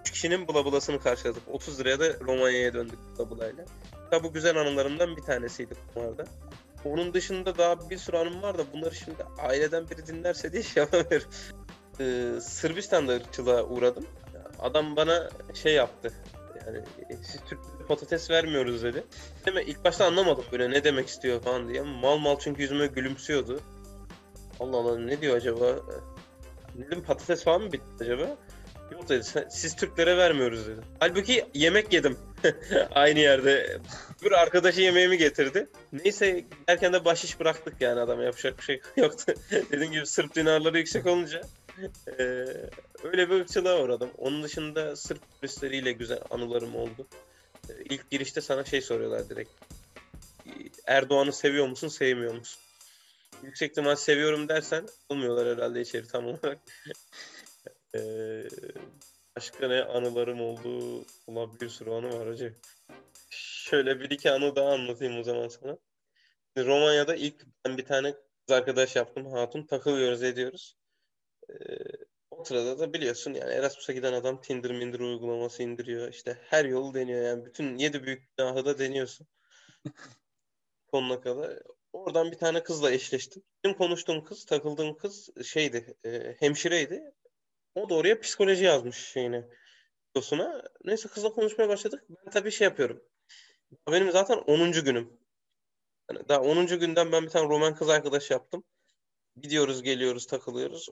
[0.00, 1.42] 3 kişinin bula bulasını karşıladık.
[1.48, 3.64] 30 liraya da Romanya'ya döndük bula bulayla.
[4.10, 6.24] Tabi bu güzel anılarımdan bir tanesiydi kumarda.
[6.84, 10.82] Onun dışında daha bir sürü anım var da bunları şimdi aileden biri dinlerse diye şey
[10.82, 11.28] yapamıyorum.
[12.00, 14.06] Ee, Sırbistan'da ırkçılığa uğradım.
[14.60, 16.12] Adam bana şey yaptı.
[16.66, 16.84] Yani
[17.22, 19.04] siz Türk patates vermiyoruz dedi.
[19.54, 19.62] Mi?
[19.66, 21.82] İlk başta anlamadım böyle ne demek istiyor falan diye.
[21.82, 23.60] Mal mal çünkü yüzüme gülümsüyordu.
[24.60, 25.76] Allah Allah ne diyor acaba?
[26.74, 28.36] Dedim patates falan mı bitti acaba?
[28.92, 30.80] Yok dedi siz Türklere vermiyoruz dedi.
[31.00, 32.18] Halbuki yemek yedim.
[32.90, 33.78] Aynı yerde.
[34.24, 35.68] Bir arkadaşı yemeğimi getirdi.
[35.92, 39.34] Neyse derken de bahşiş bıraktık yani adama yapacak bir şey yoktu.
[39.72, 41.42] Dediğim gibi Sırp dinarları yüksek olunca
[43.06, 44.10] öyle bir ırkçılığa uğradım.
[44.18, 47.06] Onun dışında Sırp turistleriyle güzel anılarım oldu.
[47.70, 49.50] Ee, ilk girişte sana şey soruyorlar direkt.
[50.86, 52.62] Erdoğan'ı seviyor musun, sevmiyor musun?
[53.42, 56.58] Yüksek ihtimal seviyorum dersen olmuyorlar herhalde içeri tam olarak.
[57.94, 58.48] ee,
[59.36, 61.04] başka ne anılarım oldu?
[61.26, 62.54] Ulan bir sürü anı var hacı.
[63.30, 65.78] Şöyle bir iki anı daha anlatayım o zaman sana.
[66.58, 69.26] Romanya'da ilk ben bir tane kız arkadaş yaptım.
[69.26, 70.76] Hatun takılıyoruz ediyoruz.
[71.50, 71.54] Ee,
[72.38, 76.08] o sırada da biliyorsun yani Erasmus'a giden adam Tinder Minder uygulaması indiriyor.
[76.08, 77.44] İşte her yolu deniyor yani.
[77.46, 79.26] Bütün yedi büyük günahı da deniyorsun.
[80.90, 81.58] Sonuna kadar.
[81.92, 83.42] Oradan bir tane kızla eşleştim.
[83.64, 87.14] Benim konuştuğum kız, takıldığım kız şeydi, e, hemşireydi.
[87.74, 89.48] O da oraya psikoloji yazmış şeyine.
[90.16, 90.62] Dosuna.
[90.84, 92.04] Neyse kızla konuşmaya başladık.
[92.08, 93.02] Ben tabii şey yapıyorum.
[93.90, 94.72] Benim zaten 10.
[94.72, 95.20] günüm.
[96.10, 96.66] Yani daha 10.
[96.78, 98.64] günden ben bir tane roman kız arkadaş yaptım.
[99.36, 100.88] Gidiyoruz, geliyoruz, takılıyoruz.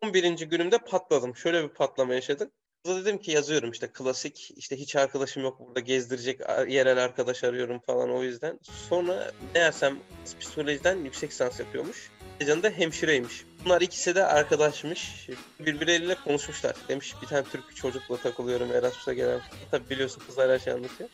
[0.00, 0.38] 11.
[0.38, 1.36] günümde patladım.
[1.36, 2.52] Şöyle bir patlama yaşadık.
[2.84, 7.78] Kıza dedim ki yazıyorum işte klasik işte hiç arkadaşım yok burada gezdirecek yerel arkadaş arıyorum
[7.80, 8.60] falan o yüzden.
[8.88, 9.98] Sonra meğersem
[10.40, 12.10] psikolojiden yüksek lisans yapıyormuş.
[12.38, 13.44] Heyecan da hemşireymiş.
[13.64, 15.28] Bunlar ikisi de arkadaşmış.
[15.60, 16.76] Birbirleriyle konuşmuşlar.
[16.88, 19.40] Demiş bir tane Türk çocukla takılıyorum Erasmus'a gelen.
[19.70, 21.10] Tabi biliyorsun kızlar her şey anlatıyor.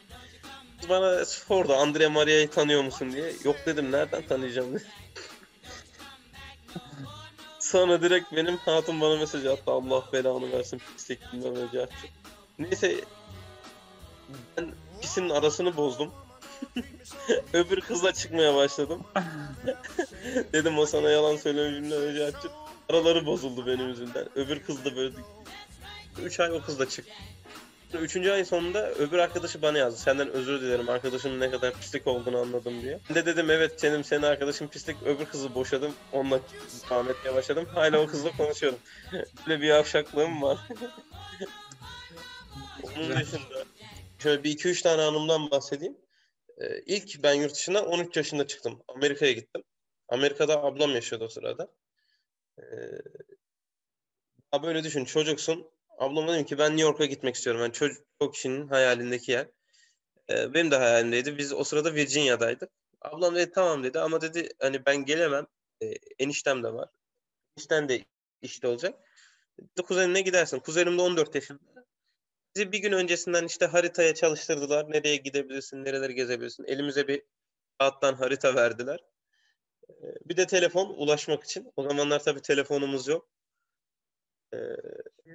[0.81, 3.33] Kız bana sordu Andre Maria'yı tanıyor musun diye.
[3.45, 4.81] Yok dedim nereden tanıyacağım diye.
[7.75, 9.73] Sonra direkt benim hatun bana mesaj attı.
[9.73, 11.95] Allah belanı versin pislik bilmem önce attı.
[12.59, 13.01] Neyse
[14.57, 16.11] ben ikisinin arasını bozdum.
[17.53, 19.03] Öbür kızla çıkmaya başladım.
[20.53, 22.53] Dedim o sana yalan söylememden önce açıp
[22.89, 24.29] araları bozuldu benim yüzümden.
[24.35, 25.15] Öbür kız da böyle
[26.23, 27.07] 3 ay o kızla çık.
[27.99, 30.01] Üçüncü ay sonunda öbür arkadaşı bana yazdı.
[30.01, 33.01] Senden özür dilerim arkadaşımın ne kadar pislik olduğunu anladım diye.
[33.09, 34.97] Ben de dedim evet senin senin arkadaşın pislik.
[35.03, 35.95] Öbür kızı boşadım.
[36.13, 36.41] Onunla
[36.91, 37.67] devam etmeye başladım.
[37.75, 38.79] Hala o kızla konuşuyorum.
[39.47, 40.59] Böyle bir yavşaklığım var.
[42.83, 43.65] Onun dışında
[44.19, 45.97] şöyle bir iki üç tane anımdan bahsedeyim.
[46.59, 48.83] Ee, ilk ben yurt dışına 13 yaşında çıktım.
[48.89, 49.63] Amerika'ya gittim.
[50.09, 51.69] Amerika'da ablam yaşıyordu o sırada.
[52.59, 52.63] Ee,
[54.63, 55.67] böyle düşün çocuksun
[55.99, 57.63] Ablama dedim ki ben New York'a gitmek istiyorum.
[57.63, 59.49] Yani çocuk çok kişinin hayalindeki yer.
[60.31, 61.39] Ee, benim de hayalimdeydi.
[61.39, 62.71] Biz o sırada Virginia'daydık.
[63.01, 65.47] Ablam dedi tamam dedi ama dedi hani ben gelemem.
[65.83, 66.89] Ee, eniştem de var.
[67.59, 68.05] Enişten de
[68.43, 68.95] işte olacak.
[69.61, 70.59] Dedi, kuzenine gidersin.
[70.59, 71.87] Kuzenim de 14 yaşında.
[72.57, 74.91] Bizi bir gün öncesinden işte haritaya çalıştırdılar.
[74.93, 76.65] Nereye gidebilirsin, nereleri gezebilirsin.
[76.65, 77.23] Elimize bir
[77.79, 79.01] kağıttan harita verdiler.
[79.91, 81.73] Ee, bir de telefon ulaşmak için.
[81.77, 83.34] O zamanlar tabii telefonumuz yok.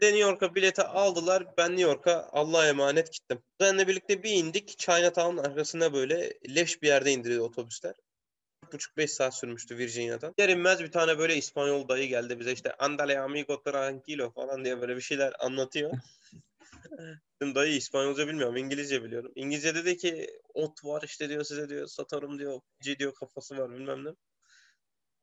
[0.02, 1.58] De New York'a bileti aldılar.
[1.58, 3.42] Ben New York'a Allah'a emanet gittim.
[3.60, 4.78] Benle birlikte bir indik.
[4.78, 7.96] Chinatown'un arkasına böyle leş bir yerde indirdi otobüsler.
[8.72, 10.34] 4,5-5 saat sürmüştü Virginia'dan.
[10.38, 14.82] Yer inmez bir tane böyle İspanyol dayı geldi bize işte andale amigo tranquilo falan diye
[14.82, 15.92] böyle bir şeyler anlatıyor.
[17.42, 19.32] Dedim dayı İspanyolca bilmiyorum, İngilizce biliyorum.
[19.36, 22.62] İngilizce dedi ki ot var işte diyor size diyor satarım diyor.
[22.82, 24.10] C diyor kafası var bilmem ne.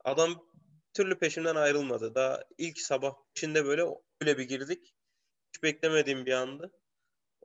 [0.04, 0.46] Adam
[0.96, 2.14] türlü peşimden ayrılmadı.
[2.14, 3.82] Daha ilk sabah içinde böyle
[4.20, 4.94] öyle bir girdik.
[5.48, 6.72] Hiç beklemediğim bir andı.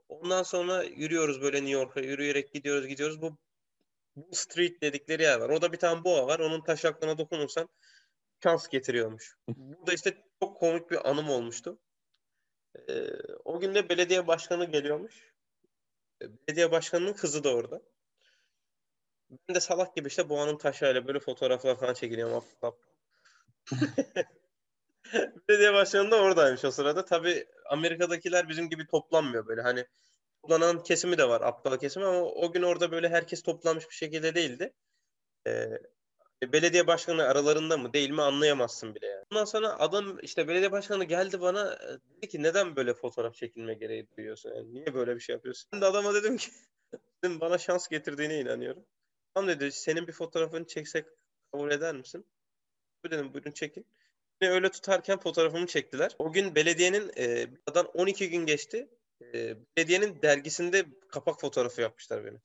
[0.08, 2.00] Ondan sonra yürüyoruz böyle New York'a.
[2.00, 3.22] Yürüyerek gidiyoruz gidiyoruz.
[3.22, 3.38] Bu
[4.16, 5.48] Bull Street dedikleri yer var.
[5.48, 6.38] Orada bir tane boğa var.
[6.38, 7.68] Onun taşaklarına dokunursan
[8.42, 9.36] şans getiriyormuş.
[9.48, 11.78] Burada işte çok komik bir anım olmuştu.
[12.88, 13.06] Ee,
[13.44, 15.32] o gün de belediye başkanı geliyormuş.
[16.22, 17.82] Ee, Belediye başkanının kızı da orada.
[19.48, 22.44] Ben de salak gibi işte boğanın taşağıyla böyle fotoğraflar falan çekiliyorum.
[25.48, 27.04] Belediye başkanı da oradaymış o sırada.
[27.04, 29.62] Tabii Amerika'dakiler bizim gibi toplanmıyor böyle.
[29.62, 29.86] Hani
[30.42, 34.34] toplanan kesimi de var, aptal kesimi ama o gün orada böyle herkes toplanmış bir şekilde
[34.34, 34.72] değildi.
[35.46, 35.68] Ee,
[36.52, 39.24] belediye başkanı aralarında mı değil mi anlayamazsın bile yani.
[39.32, 43.74] Ondan sonra adam işte belediye başkanı geldi bana e, dedi ki neden böyle fotoğraf çekilme
[43.74, 44.50] gereği duyuyorsun?
[44.56, 45.70] Yani niye böyle bir şey yapıyorsun?
[45.74, 46.50] Ben de adama dedim ki
[47.24, 48.86] dedim, bana şans getirdiğine inanıyorum.
[49.34, 51.06] Tamam dedi senin bir fotoğrafını çeksek
[51.52, 52.26] kabul eder misin?
[53.10, 53.86] Dedim buyurun çekin.
[54.40, 56.16] Beni öyle tutarken fotoğrafımı çektiler.
[56.18, 58.88] O gün belediyenin e, aradan 12 gün geçti.
[59.34, 62.38] E, belediyenin dergisinde kapak fotoğrafı yapmışlar beni.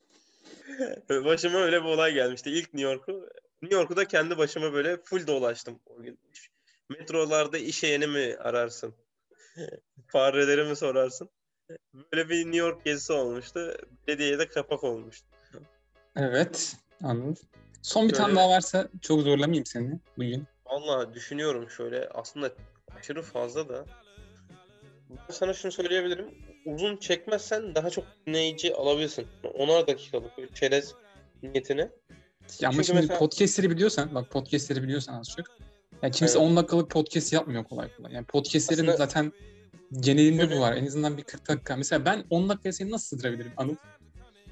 [1.25, 2.49] Başıma öyle bir olay gelmişti.
[2.49, 3.29] İlk New York'u
[3.61, 6.19] New York'u da kendi başıma böyle full dolaştım o gün.
[6.89, 8.95] Metrolarda iş yeğeni mi ararsın?
[10.07, 11.29] Fareleri mi sorarsın?
[11.93, 13.77] Böyle bir New York gezisi olmuştu.
[14.07, 15.27] Belediyeye de kapak olmuştu.
[16.15, 16.75] Evet.
[17.03, 17.37] Anladım.
[17.87, 20.47] Son bir Şöyle- tane daha varsa çok zorlamayayım seni bugün.
[20.65, 22.51] Vallahi düşünüyorum şöyle aslında
[22.99, 23.85] aşırı fazla da.
[25.09, 26.25] Ben sana şunu söyleyebilirim.
[26.65, 29.27] Uzun çekmezsen daha çok dinleyici alabilirsin.
[29.43, 30.93] 10'ar dakikalık bir çerez
[31.43, 31.89] niyetine.
[32.59, 35.45] Ya ama şimdi mesela- podcastleri biliyorsan, bak podcastleri biliyorsan az çok.
[36.01, 36.49] Ya kimse Evet.
[36.51, 38.13] 10 dakikalık podcast yapmıyor kolay kolay.
[38.13, 39.31] Yani podcastlerin Aslında- zaten
[39.99, 40.73] genelinde bu var.
[40.75, 41.75] En azından bir 40 dakika.
[41.75, 43.75] Mesela ben 10 dakikaya seni nasıl sığdırabilirim Anıl?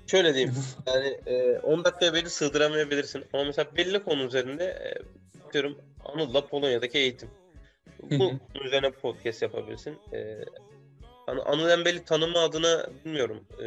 [0.07, 0.53] Şöyle diyeyim.
[0.87, 3.23] Yani e, 10 dakikaya beni sığdıramayabilirsin.
[3.33, 4.89] Ama mesela belli konu üzerinde e,
[5.47, 7.29] atıyorum Anıl'la Polonya'daki eğitim.
[8.11, 8.31] Bu
[8.65, 9.97] üzerine podcast yapabilirsin.
[10.13, 10.45] E,
[11.25, 13.43] hani Anıl Embel'i tanıma adına bilmiyorum.
[13.63, 13.65] E,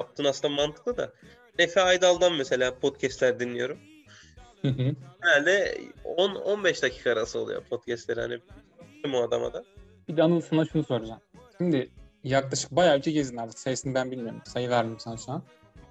[0.00, 1.12] yaptığın aslında mantıklı da.
[1.58, 3.78] Efe Aydal'dan mesela podcastler dinliyorum.
[5.22, 8.38] Genelde 10-15 dakika arası oluyor podcastleri hani
[9.14, 9.64] o adama da.
[10.08, 11.20] bir de Anıl sana şunu soracağım.
[11.58, 11.90] Şimdi
[12.24, 13.58] yaklaşık bayağı ülke gezdin artık.
[13.58, 14.42] Sayısını ben bilmiyorum.
[14.44, 15.42] Sayı verdim sana şu an.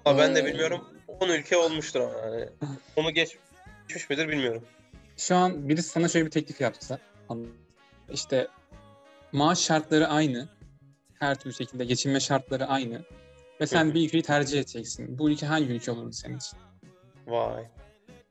[0.04, 2.48] Ama ben de Ee, bilmiyorum 10 ülke olmuştur ama yani.
[2.96, 3.38] Onu geç,
[3.88, 4.62] geçmiş midir bilmiyorum.
[5.16, 6.98] Şu an birisi sana şöyle bir teklif yapsa.
[8.12, 8.48] İşte
[9.32, 10.48] maaş şartları aynı.
[11.18, 13.02] Her türlü şekilde geçinme şartları aynı.
[13.60, 15.18] Ve sen Hı bir ülkeyi tercih edeceksin.
[15.18, 16.58] Bu ülke hangi ülke olurdu senin için?
[17.26, 17.64] Vay.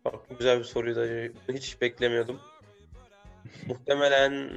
[0.05, 1.33] Bak bu güzel bir soruydu.
[1.53, 2.39] Hiç beklemiyordum.
[3.67, 4.49] Muhtemelen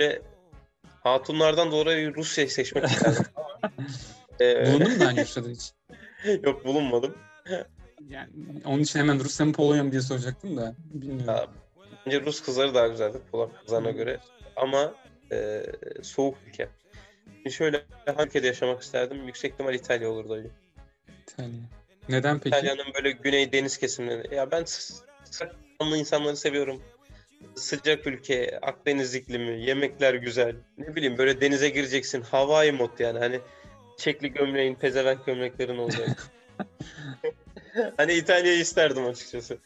[0.00, 0.22] böyle
[1.00, 3.24] hatunlardan dolayı Rusya'yı seçmek isterdim.
[4.40, 5.72] Ee, Bulundun mu daha önce Rusya'da hiç?
[6.44, 7.14] yok bulunmadım.
[8.08, 8.28] Yani
[8.64, 11.26] onun için hemen Rusya mı Polonya mı diye soracaktım da bilmiyorum.
[11.28, 11.46] Ya,
[12.06, 14.20] bence Rus kızları daha güzeldi Polak kızlarına göre.
[14.56, 14.94] Ama
[15.32, 15.62] e,
[16.02, 16.68] soğuk ülke.
[17.36, 19.26] Şimdi şöyle hangi ülkede yaşamak isterdim?
[19.26, 20.34] Yüksek ihtimal İtalya olurdu.
[20.34, 20.48] öyle.
[21.22, 21.50] İtalya.
[22.08, 22.48] Neden peki?
[22.56, 24.34] İtalya'nın böyle güney deniz kesimleri.
[24.34, 26.82] Ya ben s- sıcakkanlı insanları seviyorum.
[27.54, 30.56] Sıcak ülke, Akdeniz iklimi, yemekler güzel.
[30.78, 32.22] Ne bileyim böyle denize gireceksin.
[32.22, 33.40] Hawaii mod yani hani
[33.96, 36.30] çekli gömleğin, pezevenk gömleklerin olacak.
[37.96, 39.58] hani İtalya'yı isterdim açıkçası.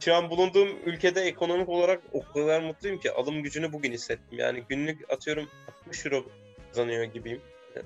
[0.00, 4.38] Şu an bulunduğum ülkede ekonomik olarak o kadar mutluyum ki alım gücünü bugün hissettim.
[4.38, 5.48] Yani günlük atıyorum
[5.84, 6.26] 60 euro
[6.68, 7.40] kazanıyor gibiyim.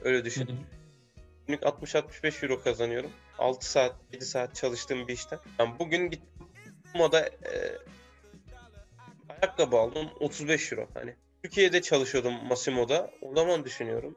[0.04, 0.46] Öyle Hı düşün.
[0.46, 0.52] hı.
[1.46, 3.10] Günlük 60-65 euro kazanıyorum.
[3.38, 5.38] 6 saat, 7 saat çalıştığım bir işten.
[5.58, 6.46] Yani bugün gittim
[6.94, 7.78] moda e,
[9.42, 10.88] ayakkabı aldım 35 euro.
[10.94, 13.10] Hani Türkiye'de çalışıyordum Massimo'da.
[13.22, 14.16] O zaman düşünüyorum.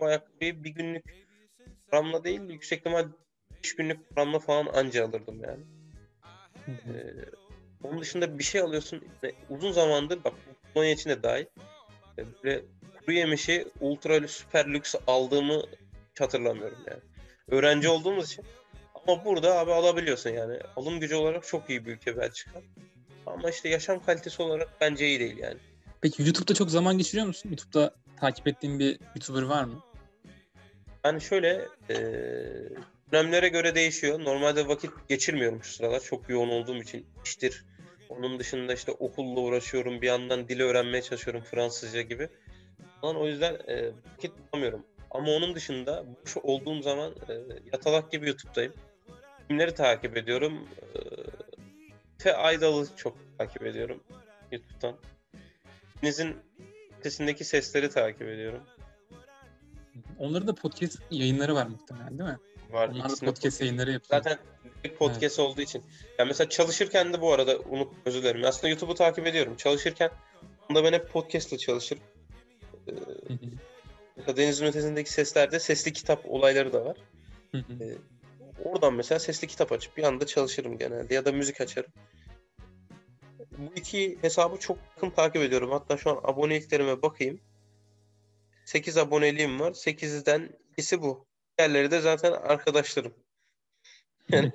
[0.00, 1.04] Bu ayakkabıyı bir günlük
[1.90, 3.06] paramla değil, yüksek ihtimal
[3.64, 5.64] 5 günlük paramla falan anca alırdım yani.
[6.68, 7.14] Ee,
[7.82, 9.04] onun dışında bir şey alıyorsun.
[9.22, 10.32] Yani uzun zamandır bak
[10.74, 11.46] Polonya için de dahil.
[12.18, 12.62] e, Böyle
[13.00, 15.62] kuru yemişi ultra süper lüks aldığımı
[16.18, 17.00] hatırlamıyorum yani.
[17.48, 18.44] Öğrenci olduğumuz için.
[18.94, 20.58] Ama burada abi alabiliyorsun yani.
[20.76, 22.60] Alım gücü olarak çok iyi bir ülke Belçika.
[23.26, 25.58] Ama işte yaşam kalitesi olarak bence iyi değil yani.
[26.00, 27.48] Peki YouTube'da çok zaman geçiriyor musun?
[27.48, 29.82] YouTube'da takip ettiğin bir YouTuber var mı?
[31.04, 31.96] Yani şöyle e,
[33.12, 34.24] dönemlere göre değişiyor.
[34.24, 36.00] Normalde vakit geçirmiyorum şu sıralar.
[36.00, 37.64] Çok yoğun olduğum için iştir.
[38.08, 40.02] Onun dışında işte okulla uğraşıyorum.
[40.02, 42.28] Bir yandan dili öğrenmeye çalışıyorum Fransızca gibi.
[43.00, 44.86] Falan o yüzden e, vakit bulamıyorum.
[45.10, 47.34] Ama onun dışında boş olduğum zaman e,
[47.72, 48.72] yatalak gibi YouTube'dayım.
[49.48, 50.68] Filmleri takip ediyorum.
[50.94, 50.98] E,
[52.22, 54.00] Fe Aydal'ı çok takip ediyorum
[54.52, 54.96] YouTube'dan.
[56.02, 56.36] Deniz'in
[57.02, 58.62] sesindeki sesleri takip ediyorum.
[60.18, 62.38] onların da podcast yayınları var muhtemelen değil mi?
[62.70, 62.88] Var.
[62.88, 64.22] Onlar da podcast yayınları yapıyor.
[64.22, 64.38] Zaten
[64.84, 65.82] bir podcast olduğu için.
[66.18, 68.44] Ya mesela çalışırken de bu arada unut özür dilerim.
[68.44, 69.56] Aslında YouTube'u takip ediyorum.
[69.56, 70.10] Çalışırken
[70.70, 72.02] onda ben hep podcast'la çalışırım.
[74.28, 76.96] Ee, Denizin Ötesi'ndeki seslerde sesli kitap olayları da var.
[77.52, 77.84] hı hı.
[77.84, 77.98] Ee,
[78.64, 81.92] oradan mesela sesli kitap açıp bir anda çalışırım genelde ya da müzik açarım.
[83.58, 85.70] Bu iki hesabı çok yakın takip ediyorum.
[85.70, 87.40] Hatta şu an aboneliklerime bakayım.
[88.64, 89.72] 8 aboneliğim var.
[89.72, 91.26] 8'den ikisi bu.
[91.58, 93.14] Diğerleri de zaten arkadaşlarım.
[94.28, 94.52] Yani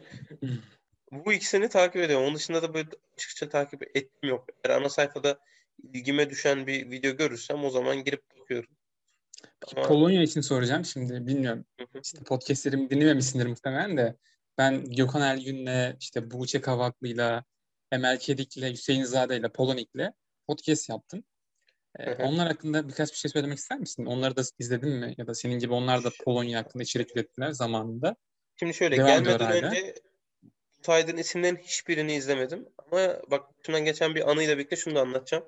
[1.12, 2.26] bu ikisini takip ediyorum.
[2.26, 4.46] Onun dışında da böyle açıkça takip ettiğim yok.
[4.64, 5.40] Eğer ana sayfada
[5.94, 8.70] ilgime düşen bir video görürsem o zaman girip bakıyorum.
[9.76, 11.66] Ama- Polonya için soracağım şimdi bilmiyorum.
[12.04, 14.16] İşte podcastlerimi dinlememişsindir muhtemelen de.
[14.58, 17.44] Ben Gökhan Ergün'le, işte Buğçe Kavaklı'yla,
[17.92, 20.14] Emel Kedik'le, Hüseyin Zade'yle, Polonik'le
[20.48, 21.24] podcast yaptım.
[22.00, 22.24] Ee, Hı hı.
[22.24, 24.06] onlar hakkında birkaç bir şey söylemek ister misin?
[24.06, 25.16] Onları da izledin mi?
[25.18, 28.16] Ya da senin gibi onlar da Polonya hakkında içerik ürettiler zamanında.
[28.60, 29.96] Şimdi şöyle Devam gelmeden önce
[30.84, 32.70] Taydın isimlerin hiçbirini izlemedim.
[32.78, 35.44] Ama bak şundan geçen bir anıyla birlikte şunu da anlatacağım.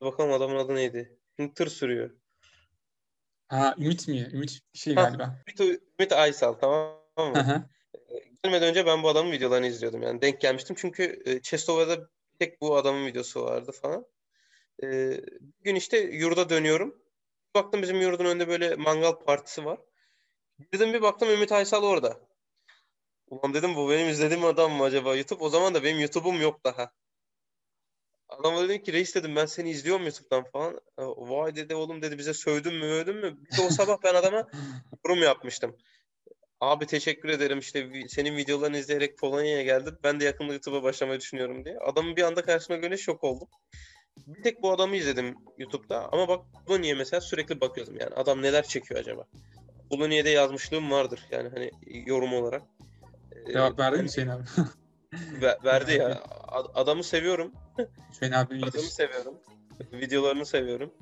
[0.00, 1.18] Bakalım adamın adı neydi?
[1.36, 2.10] Şimdi tır sürüyor.
[3.48, 4.28] Ha Ümit mi?
[4.32, 5.02] Ümit şey Ha.
[5.02, 5.44] galiba.
[5.60, 7.42] Ümit, Ümit Aysal tamam Hı mı?
[7.42, 7.64] hı.
[8.44, 10.02] Gelmeden önce ben bu adamın videolarını izliyordum.
[10.02, 10.76] Yani denk gelmiştim.
[10.78, 11.40] Çünkü e,
[12.38, 14.06] tek bu adamın videosu vardı falan.
[14.82, 14.86] E,
[15.40, 17.02] bir gün işte yurda dönüyorum.
[17.54, 19.78] Baktım bizim yurdun önünde böyle mangal partisi var.
[20.72, 22.20] Girdim bir baktım Ümit Aysal orada.
[23.30, 25.44] Ulan dedim bu benim izlediğim adam mı acaba YouTube?
[25.44, 26.92] O zaman da benim YouTube'um yok daha.
[28.28, 30.80] Adama dedim ki reis dedim ben seni izliyorum YouTube'dan falan.
[30.98, 33.36] Vay dedi oğlum dedi bize sövdün mü övdün mü?
[33.40, 34.48] Bir de o sabah ben adama
[35.04, 35.76] yorum yapmıştım.
[36.60, 39.98] Abi teşekkür ederim işte senin videolarını izleyerek Polonya'ya geldim.
[40.04, 41.78] Ben de yakında YouTube'a başlamayı düşünüyorum diye.
[41.78, 43.48] Adamın bir anda karşısına göre şok oldum.
[44.26, 48.62] Bir tek bu adamı izledim YouTube'da ama bak Polonya'ya mesela sürekli bakıyordum yani adam neler
[48.64, 49.26] çekiyor acaba?
[49.90, 51.70] Polonya'da yazmışlığım vardır yani hani
[52.06, 52.62] yorum olarak.
[53.46, 54.42] Ee, Cevap verdin mi Hüseyin abi?
[55.42, 56.22] Ve- verdi ya.
[56.48, 57.52] Ad- Adamı seviyorum.
[58.12, 58.68] Hüseyin abi iyidir.
[58.68, 59.34] Adamı seviyorum.
[59.92, 60.94] Videolarını seviyorum.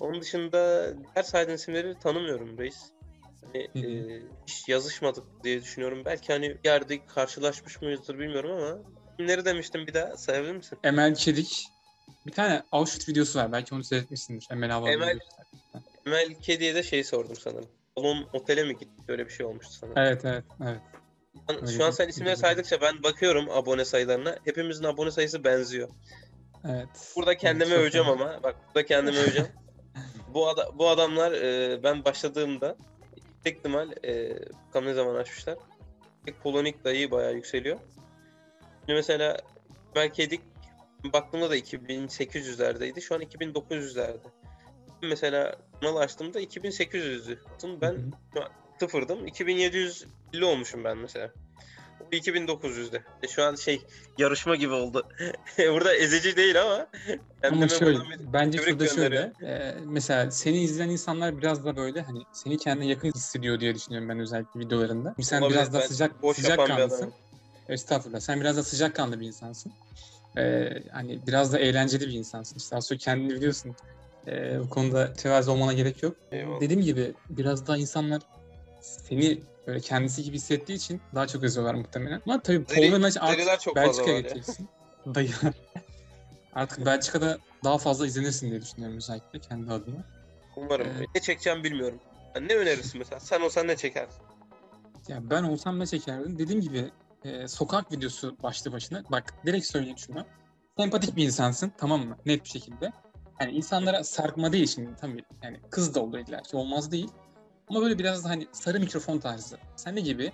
[0.00, 2.82] Onun dışında diğer saydığın isimleri tanımıyorum reis.
[3.52, 4.12] Hani Hı hı.
[4.12, 6.02] e, hiç yazışmadık diye düşünüyorum.
[6.04, 8.78] Belki hani bir yerde karşılaşmış mıyızdır bilmiyorum ama
[9.18, 10.78] kimleri demiştim bir daha sayabilir misin?
[10.84, 11.66] Emel Çedik.
[12.26, 13.52] Bir tane Auschwitz videosu var.
[13.52, 14.48] Belki onu seyretmişsindir.
[14.50, 15.18] Emel Havalı Emel-.
[16.06, 17.68] Emel Kedi'ye de şey sordum sanırım.
[17.98, 19.02] Salon otele mi gitti?
[19.08, 19.98] Böyle bir şey olmuştu sanırım.
[19.98, 20.80] Evet evet evet.
[21.48, 24.36] Ben- öyle Şu an sen isimleri saydıkça ben bakıyorum abone sayılarına.
[24.44, 25.88] Hepimizin abone sayısı benziyor.
[26.68, 27.12] Evet.
[27.16, 28.22] Burada kendimi çok öveceğim önemli.
[28.24, 28.42] ama.
[28.42, 29.48] Bak burada kendimi öveceğim.
[30.34, 32.76] bu ada- bu adamlar e, ben başladığımda
[33.44, 35.58] tek ihtimal e, bakalım ne zaman açmışlar.
[36.26, 37.78] Tek Polonik dayı bayağı yükseliyor.
[38.80, 39.36] Şimdi mesela
[39.94, 40.40] belki edik
[41.12, 43.00] baktığımda da 2800'lerdeydi.
[43.00, 44.26] Şu an 2900'lerde.
[45.02, 47.38] Mesela kanal açtığımda 2800'dü.
[47.80, 48.10] Ben Hı hı.
[48.34, 49.26] şu an sıfırdım.
[49.26, 51.32] 2750 olmuşum ben mesela.
[52.14, 53.02] O 2900'de.
[53.22, 53.82] E, Şu an şey
[54.18, 55.08] yarışma gibi oldu.
[55.58, 56.86] Burada ezici değil ama
[57.50, 57.98] Ama şöyle,
[58.32, 63.10] bence şurada şöyle, e, mesela seni izleyen insanlar biraz da böyle hani seni kendine yakın
[63.10, 65.14] hissediyor diye düşünüyorum ben özellikle videolarında.
[65.22, 67.12] Sen Olabilir, biraz daha sıcak sıcak kanlısın.
[67.68, 68.20] Estağfurullah.
[68.20, 69.72] Sen biraz da sıcakkanlı bir insansın.
[70.36, 72.56] Ee, hani biraz da eğlenceli bir insansın.
[72.56, 73.76] İşte sonra kendini biliyorsun.
[74.26, 76.16] Ee, bu konuda tevazu olmana gerek yok.
[76.32, 76.60] Eyvallah.
[76.60, 78.22] Dediğim gibi biraz daha insanlar
[78.80, 82.22] seni böyle kendisi gibi hissettiği için daha çok yazıyorlar muhtemelen.
[82.26, 84.68] Ama tabii Zeri- Polonya'dan zeriler artık Belçika'ya geçeceksin.
[85.14, 85.54] Dayılar.
[86.54, 90.04] Artık Belçika'da daha fazla izlenirsin diye düşünüyorum özellikle kendi adıma.
[90.56, 90.86] Umarım.
[90.96, 91.08] Evet.
[91.14, 92.00] Ne çekeceğim bilmiyorum.
[92.34, 93.20] Yani ne önerirsin mesela?
[93.20, 94.22] Sen olsan ne çekersin?
[95.08, 96.38] Ya ben olsam ne çekerdim?
[96.38, 96.90] Dediğim gibi
[97.24, 99.02] e, sokak videosu başlı başına.
[99.10, 100.26] Bak direkt söyleyeyim şunu.
[100.78, 102.16] Sempatik bir insansın tamam mı?
[102.26, 102.92] Net bir şekilde.
[103.40, 105.24] Yani insanlara sarkma değil şimdi tabii.
[105.42, 107.08] Yani kız da olur illa ki olmaz değil.
[107.68, 109.58] Ama böyle biraz da hani sarı mikrofon tarzı.
[109.76, 110.32] Sen ne gibi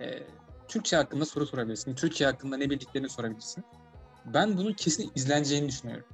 [0.00, 0.22] e,
[0.68, 1.94] Türkçe hakkında soru sorabilirsin.
[1.94, 3.64] Türkiye hakkında ne bildiklerini sorabilirsin.
[4.24, 6.04] Ben bunun kesin izleneceğini düşünüyorum.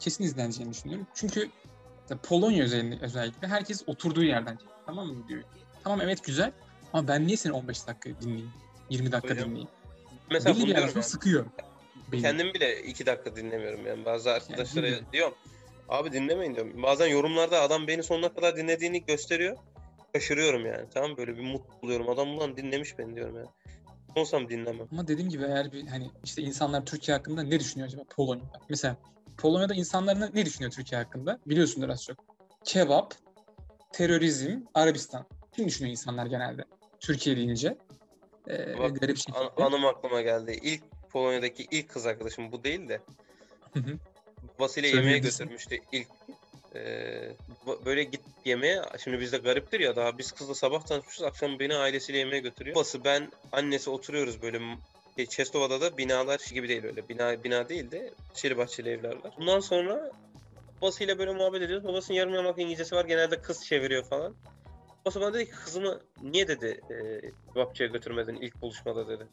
[0.00, 1.06] Kesin izleneceğini düşünüyorum.
[1.14, 1.50] Çünkü
[2.10, 4.58] ya Polonya özelinde, özellikle herkes oturduğu yerden.
[4.86, 5.42] Tamam mı diyor.
[5.84, 6.52] Tamam evet güzel
[6.92, 8.52] ama ben niye seni 15 dakika dinleyeyim?
[8.90, 9.70] 20 dakika Hocam, dinleyeyim?
[10.30, 11.02] Mesela Belli bunu bir yerden yani.
[11.02, 11.46] sıkıyor.
[12.12, 12.22] beni.
[12.22, 14.04] Kendim bile iki dakika dinlemiyorum yani.
[14.04, 15.06] Bazı arkadaşlara bilmiyorum.
[15.12, 15.34] diyorum.
[15.88, 16.82] Abi dinlemeyin diyorum.
[16.82, 19.56] Bazen yorumlarda adam beni sonuna kadar dinlediğini gösteriyor.
[20.20, 20.86] Şaşırıyorum yani.
[20.94, 22.08] Tamam böyle bir mutlu oluyorum.
[22.08, 23.48] Adam ulan dinlemiş beni diyorum yani.
[24.16, 24.88] Olsam dinlemem.
[24.92, 28.60] Ama dediğim gibi eğer bir hani işte insanlar Türkiye hakkında ne düşünüyor acaba Polonya'da?
[28.68, 28.96] Mesela
[29.38, 31.38] Polonya'da insanlar ne- ne düşünüyor Türkiye hakkında?
[31.46, 32.16] Biliyorsundur az çok.
[32.64, 33.14] Kebap,
[33.92, 35.26] terörizm, Arabistan.
[35.52, 36.64] Kim düşünüyor insanlar genelde?
[37.00, 37.78] Türkiye deyince.
[38.48, 39.38] Ee, Bak, garip şekilde.
[39.38, 40.58] An- anım aklıma geldi.
[40.62, 43.00] İlk Polonya'daki ilk kız arkadaşım bu değil de
[43.72, 43.98] Hı hı.
[44.58, 46.08] babasıyla yemeğe götürmüştü ilk
[46.76, 47.32] Ee,
[47.84, 48.82] böyle git yemeğe.
[49.04, 52.76] Şimdi bizde gariptir ya daha biz kızla sabah tanışmışız akşam beni ailesiyle yemeğe götürüyor.
[52.76, 54.60] Babası ben annesi oturuyoruz böyle
[55.16, 57.08] şey, Çestova'da da binalar gibi değil öyle.
[57.08, 59.32] Bina bina değil de bahçeli bahçeli evler var.
[59.38, 60.10] Bundan sonra
[60.82, 61.88] babasıyla böyle muhabbet ediyoruz.
[61.88, 63.04] Babasının yarım yamalak İngilizcesi var.
[63.04, 64.34] Genelde kız çeviriyor falan.
[65.04, 66.96] Babası bana dedi ki kızımı niye dedi e,
[67.52, 69.26] kebapçıya götürmedin ilk buluşmada dedi.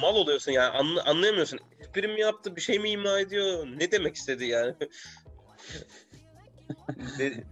[0.00, 1.60] Mal oluyorsun yani anla- anlayamıyorsun.
[1.80, 4.74] Espri mi yaptı bir şey mi ima ediyor ne demek istedi yani.
[7.18, 7.44] De-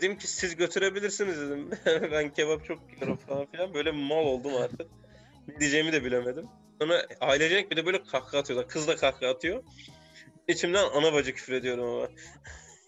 [0.00, 1.70] dedim ki siz götürebilirsiniz dedim.
[2.12, 3.74] ben kebap çok yiyorum falan filan.
[3.74, 4.86] Böyle mal oldum artık.
[5.48, 6.48] Ne diyeceğimi de bilemedim.
[6.80, 8.68] Sonra ailecek bir de böyle kahkaha atıyorlar.
[8.68, 9.62] Kız da kahkaha atıyor.
[10.48, 12.08] İçimden ana bacı küfür ediyorum ama.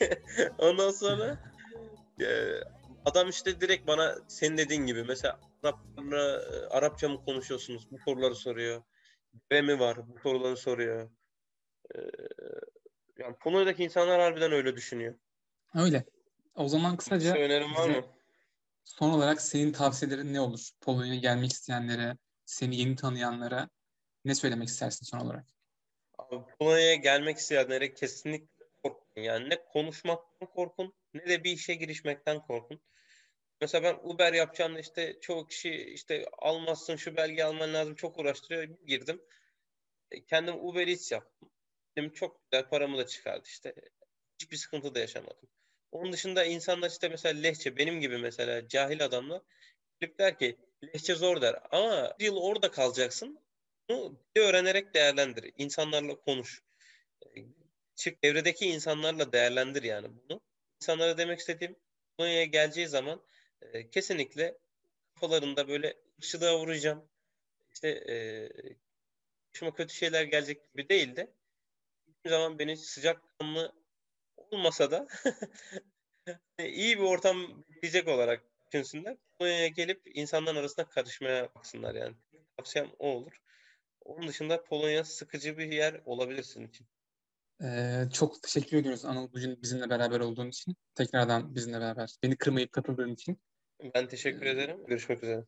[0.59, 1.39] Ondan sonra
[2.21, 2.27] e,
[3.07, 7.91] adam işte direkt bana senin dediğin gibi mesela Araplarla, e, Arapça mı konuşuyorsunuz?
[7.91, 8.83] Bu soruları soruyor.
[9.53, 10.09] Ve mi var?
[10.09, 11.11] Bu soruları soruyor.
[11.95, 11.99] E,
[13.19, 15.15] yani Polonya'daki insanlar harbiden öyle düşünüyor.
[15.75, 16.05] Öyle.
[16.55, 18.05] O zaman kısaca Başka önerin var mı?
[18.85, 20.71] son olarak senin tavsiyelerin ne olur?
[20.81, 23.69] Polonya'ya gelmek isteyenlere, seni yeni tanıyanlara
[24.25, 25.47] ne söylemek istersin son olarak?
[26.19, 29.23] Abi, Polonya'ya gelmek isteyenlere kesinlikle korkun.
[29.23, 32.81] Yani ne konuşmaktan korkun ne de bir işe girişmekten korkun.
[33.61, 38.63] Mesela ben Uber yapacağım işte çoğu kişi işte almazsın şu belgeyi alman lazım çok uğraştırıyor.
[38.69, 39.23] Bir girdim.
[40.11, 41.51] E, Kendim Uber Eats yaptım.
[42.15, 43.75] Çok güzel paramı da çıkardı işte.
[44.41, 45.49] Hiçbir sıkıntı da yaşamadım.
[45.93, 49.43] Onun dışında insanlar işte mesela lehçe benim gibi mesela cahil adamlar
[50.01, 51.63] gelip der ki lehçe zor der.
[51.71, 53.41] Ama bir yıl orada kalacaksın.
[53.91, 55.53] Bunu dili öğrenerek değerlendir.
[55.59, 56.63] İnsanlarla konuş.
[57.37, 57.41] E,
[57.97, 60.41] Çık çevredeki insanlarla değerlendir yani bunu.
[60.83, 61.77] İnsanlara demek istediğim
[62.19, 63.23] Polonya'ya geleceği zaman
[63.63, 64.59] e, kesinlikle
[65.15, 67.09] kafalarında böyle ırkçılığa vuracağım.
[67.73, 68.17] İşte e,
[69.77, 71.33] kötü şeyler gelecek gibi değil de
[72.09, 73.73] hiçbir zaman beni sıcakkanlı
[74.37, 75.07] olmasa da
[76.59, 79.17] iyi bir ortam bekleyecek olarak düşünsünler.
[79.39, 82.17] Polonya'ya gelip insanların arasında karışmaya baksınlar yani.
[82.57, 83.41] Tavsiyem o olur.
[84.01, 86.87] Onun dışında Polonya sıkıcı bir yer olabilir sizin için.
[87.63, 90.77] Ee, çok teşekkür ediyoruz Anıl bugün bizimle beraber olduğun için.
[90.95, 92.17] Tekrardan bizimle beraber.
[92.23, 93.41] Beni kırmayıp katıldığın için.
[93.95, 94.77] Ben teşekkür ederim.
[94.87, 95.45] Görüşmek üzere.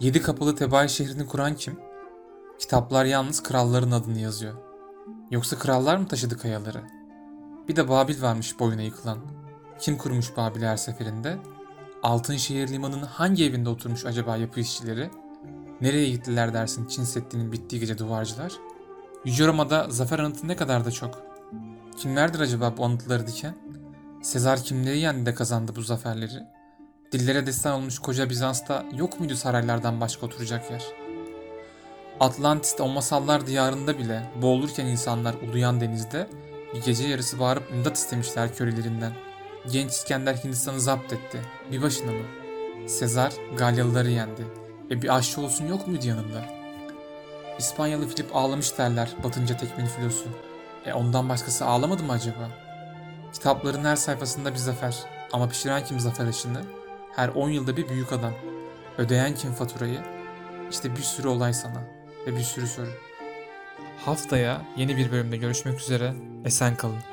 [0.00, 1.80] Yedi kapılı Tebai şehrini kuran kim?
[2.58, 4.54] Kitaplar yalnız kralların adını yazıyor.
[5.30, 6.82] Yoksa krallar mı taşıdı kayaları?
[7.68, 9.18] Bir de Babil varmış boyuna yıkılan.
[9.78, 11.38] Kim kurmuş Babil'i her seferinde?
[12.02, 15.10] Altınşehir limanının hangi evinde oturmuş acaba yapı işçileri?
[15.80, 18.52] Nereye gittiler dersin Çin Seddi'nin bittiği gece duvarcılar?
[19.24, 21.22] Yüce Roma'da zafer anıtı ne kadar da çok.
[21.96, 23.54] Kimlerdir acaba bu anıtları diken?
[24.22, 26.42] Sezar kimleri yendi de kazandı bu zaferleri?
[27.12, 30.82] Dillere destan olmuş koca Bizans'ta yok muydu saraylardan başka oturacak yer?
[32.20, 36.28] Atlantis'te o masallar diyarında bile boğulurken insanlar uluyan denizde
[36.74, 39.12] bir gece yarısı bağırıp imdat istemişler kölelerinden.
[39.70, 41.40] Genç İskender Hindistan'ı zapt etti.
[41.72, 42.24] Bir başına mı?
[42.86, 44.42] Sezar Galyalıları yendi.
[44.90, 46.44] E bir aşçı olsun yok muydu yanında?
[47.58, 50.24] İspanyalı Filip ağlamış derler batınca tekmeni filosu.
[50.86, 52.48] E ondan başkası ağlamadı mı acaba?
[53.32, 54.96] Kitapların her sayfasında bir zafer.
[55.32, 56.62] Ama pişiren kim zafer aşını?
[57.16, 58.32] Her 10 yılda bir büyük adam.
[58.98, 60.00] Ödeyen kim faturayı?
[60.70, 61.82] İşte bir sürü olay sana
[62.26, 62.90] ve bir sürü soru.
[64.04, 66.14] Haftaya yeni bir bölümde görüşmek üzere.
[66.44, 67.11] Esen kalın.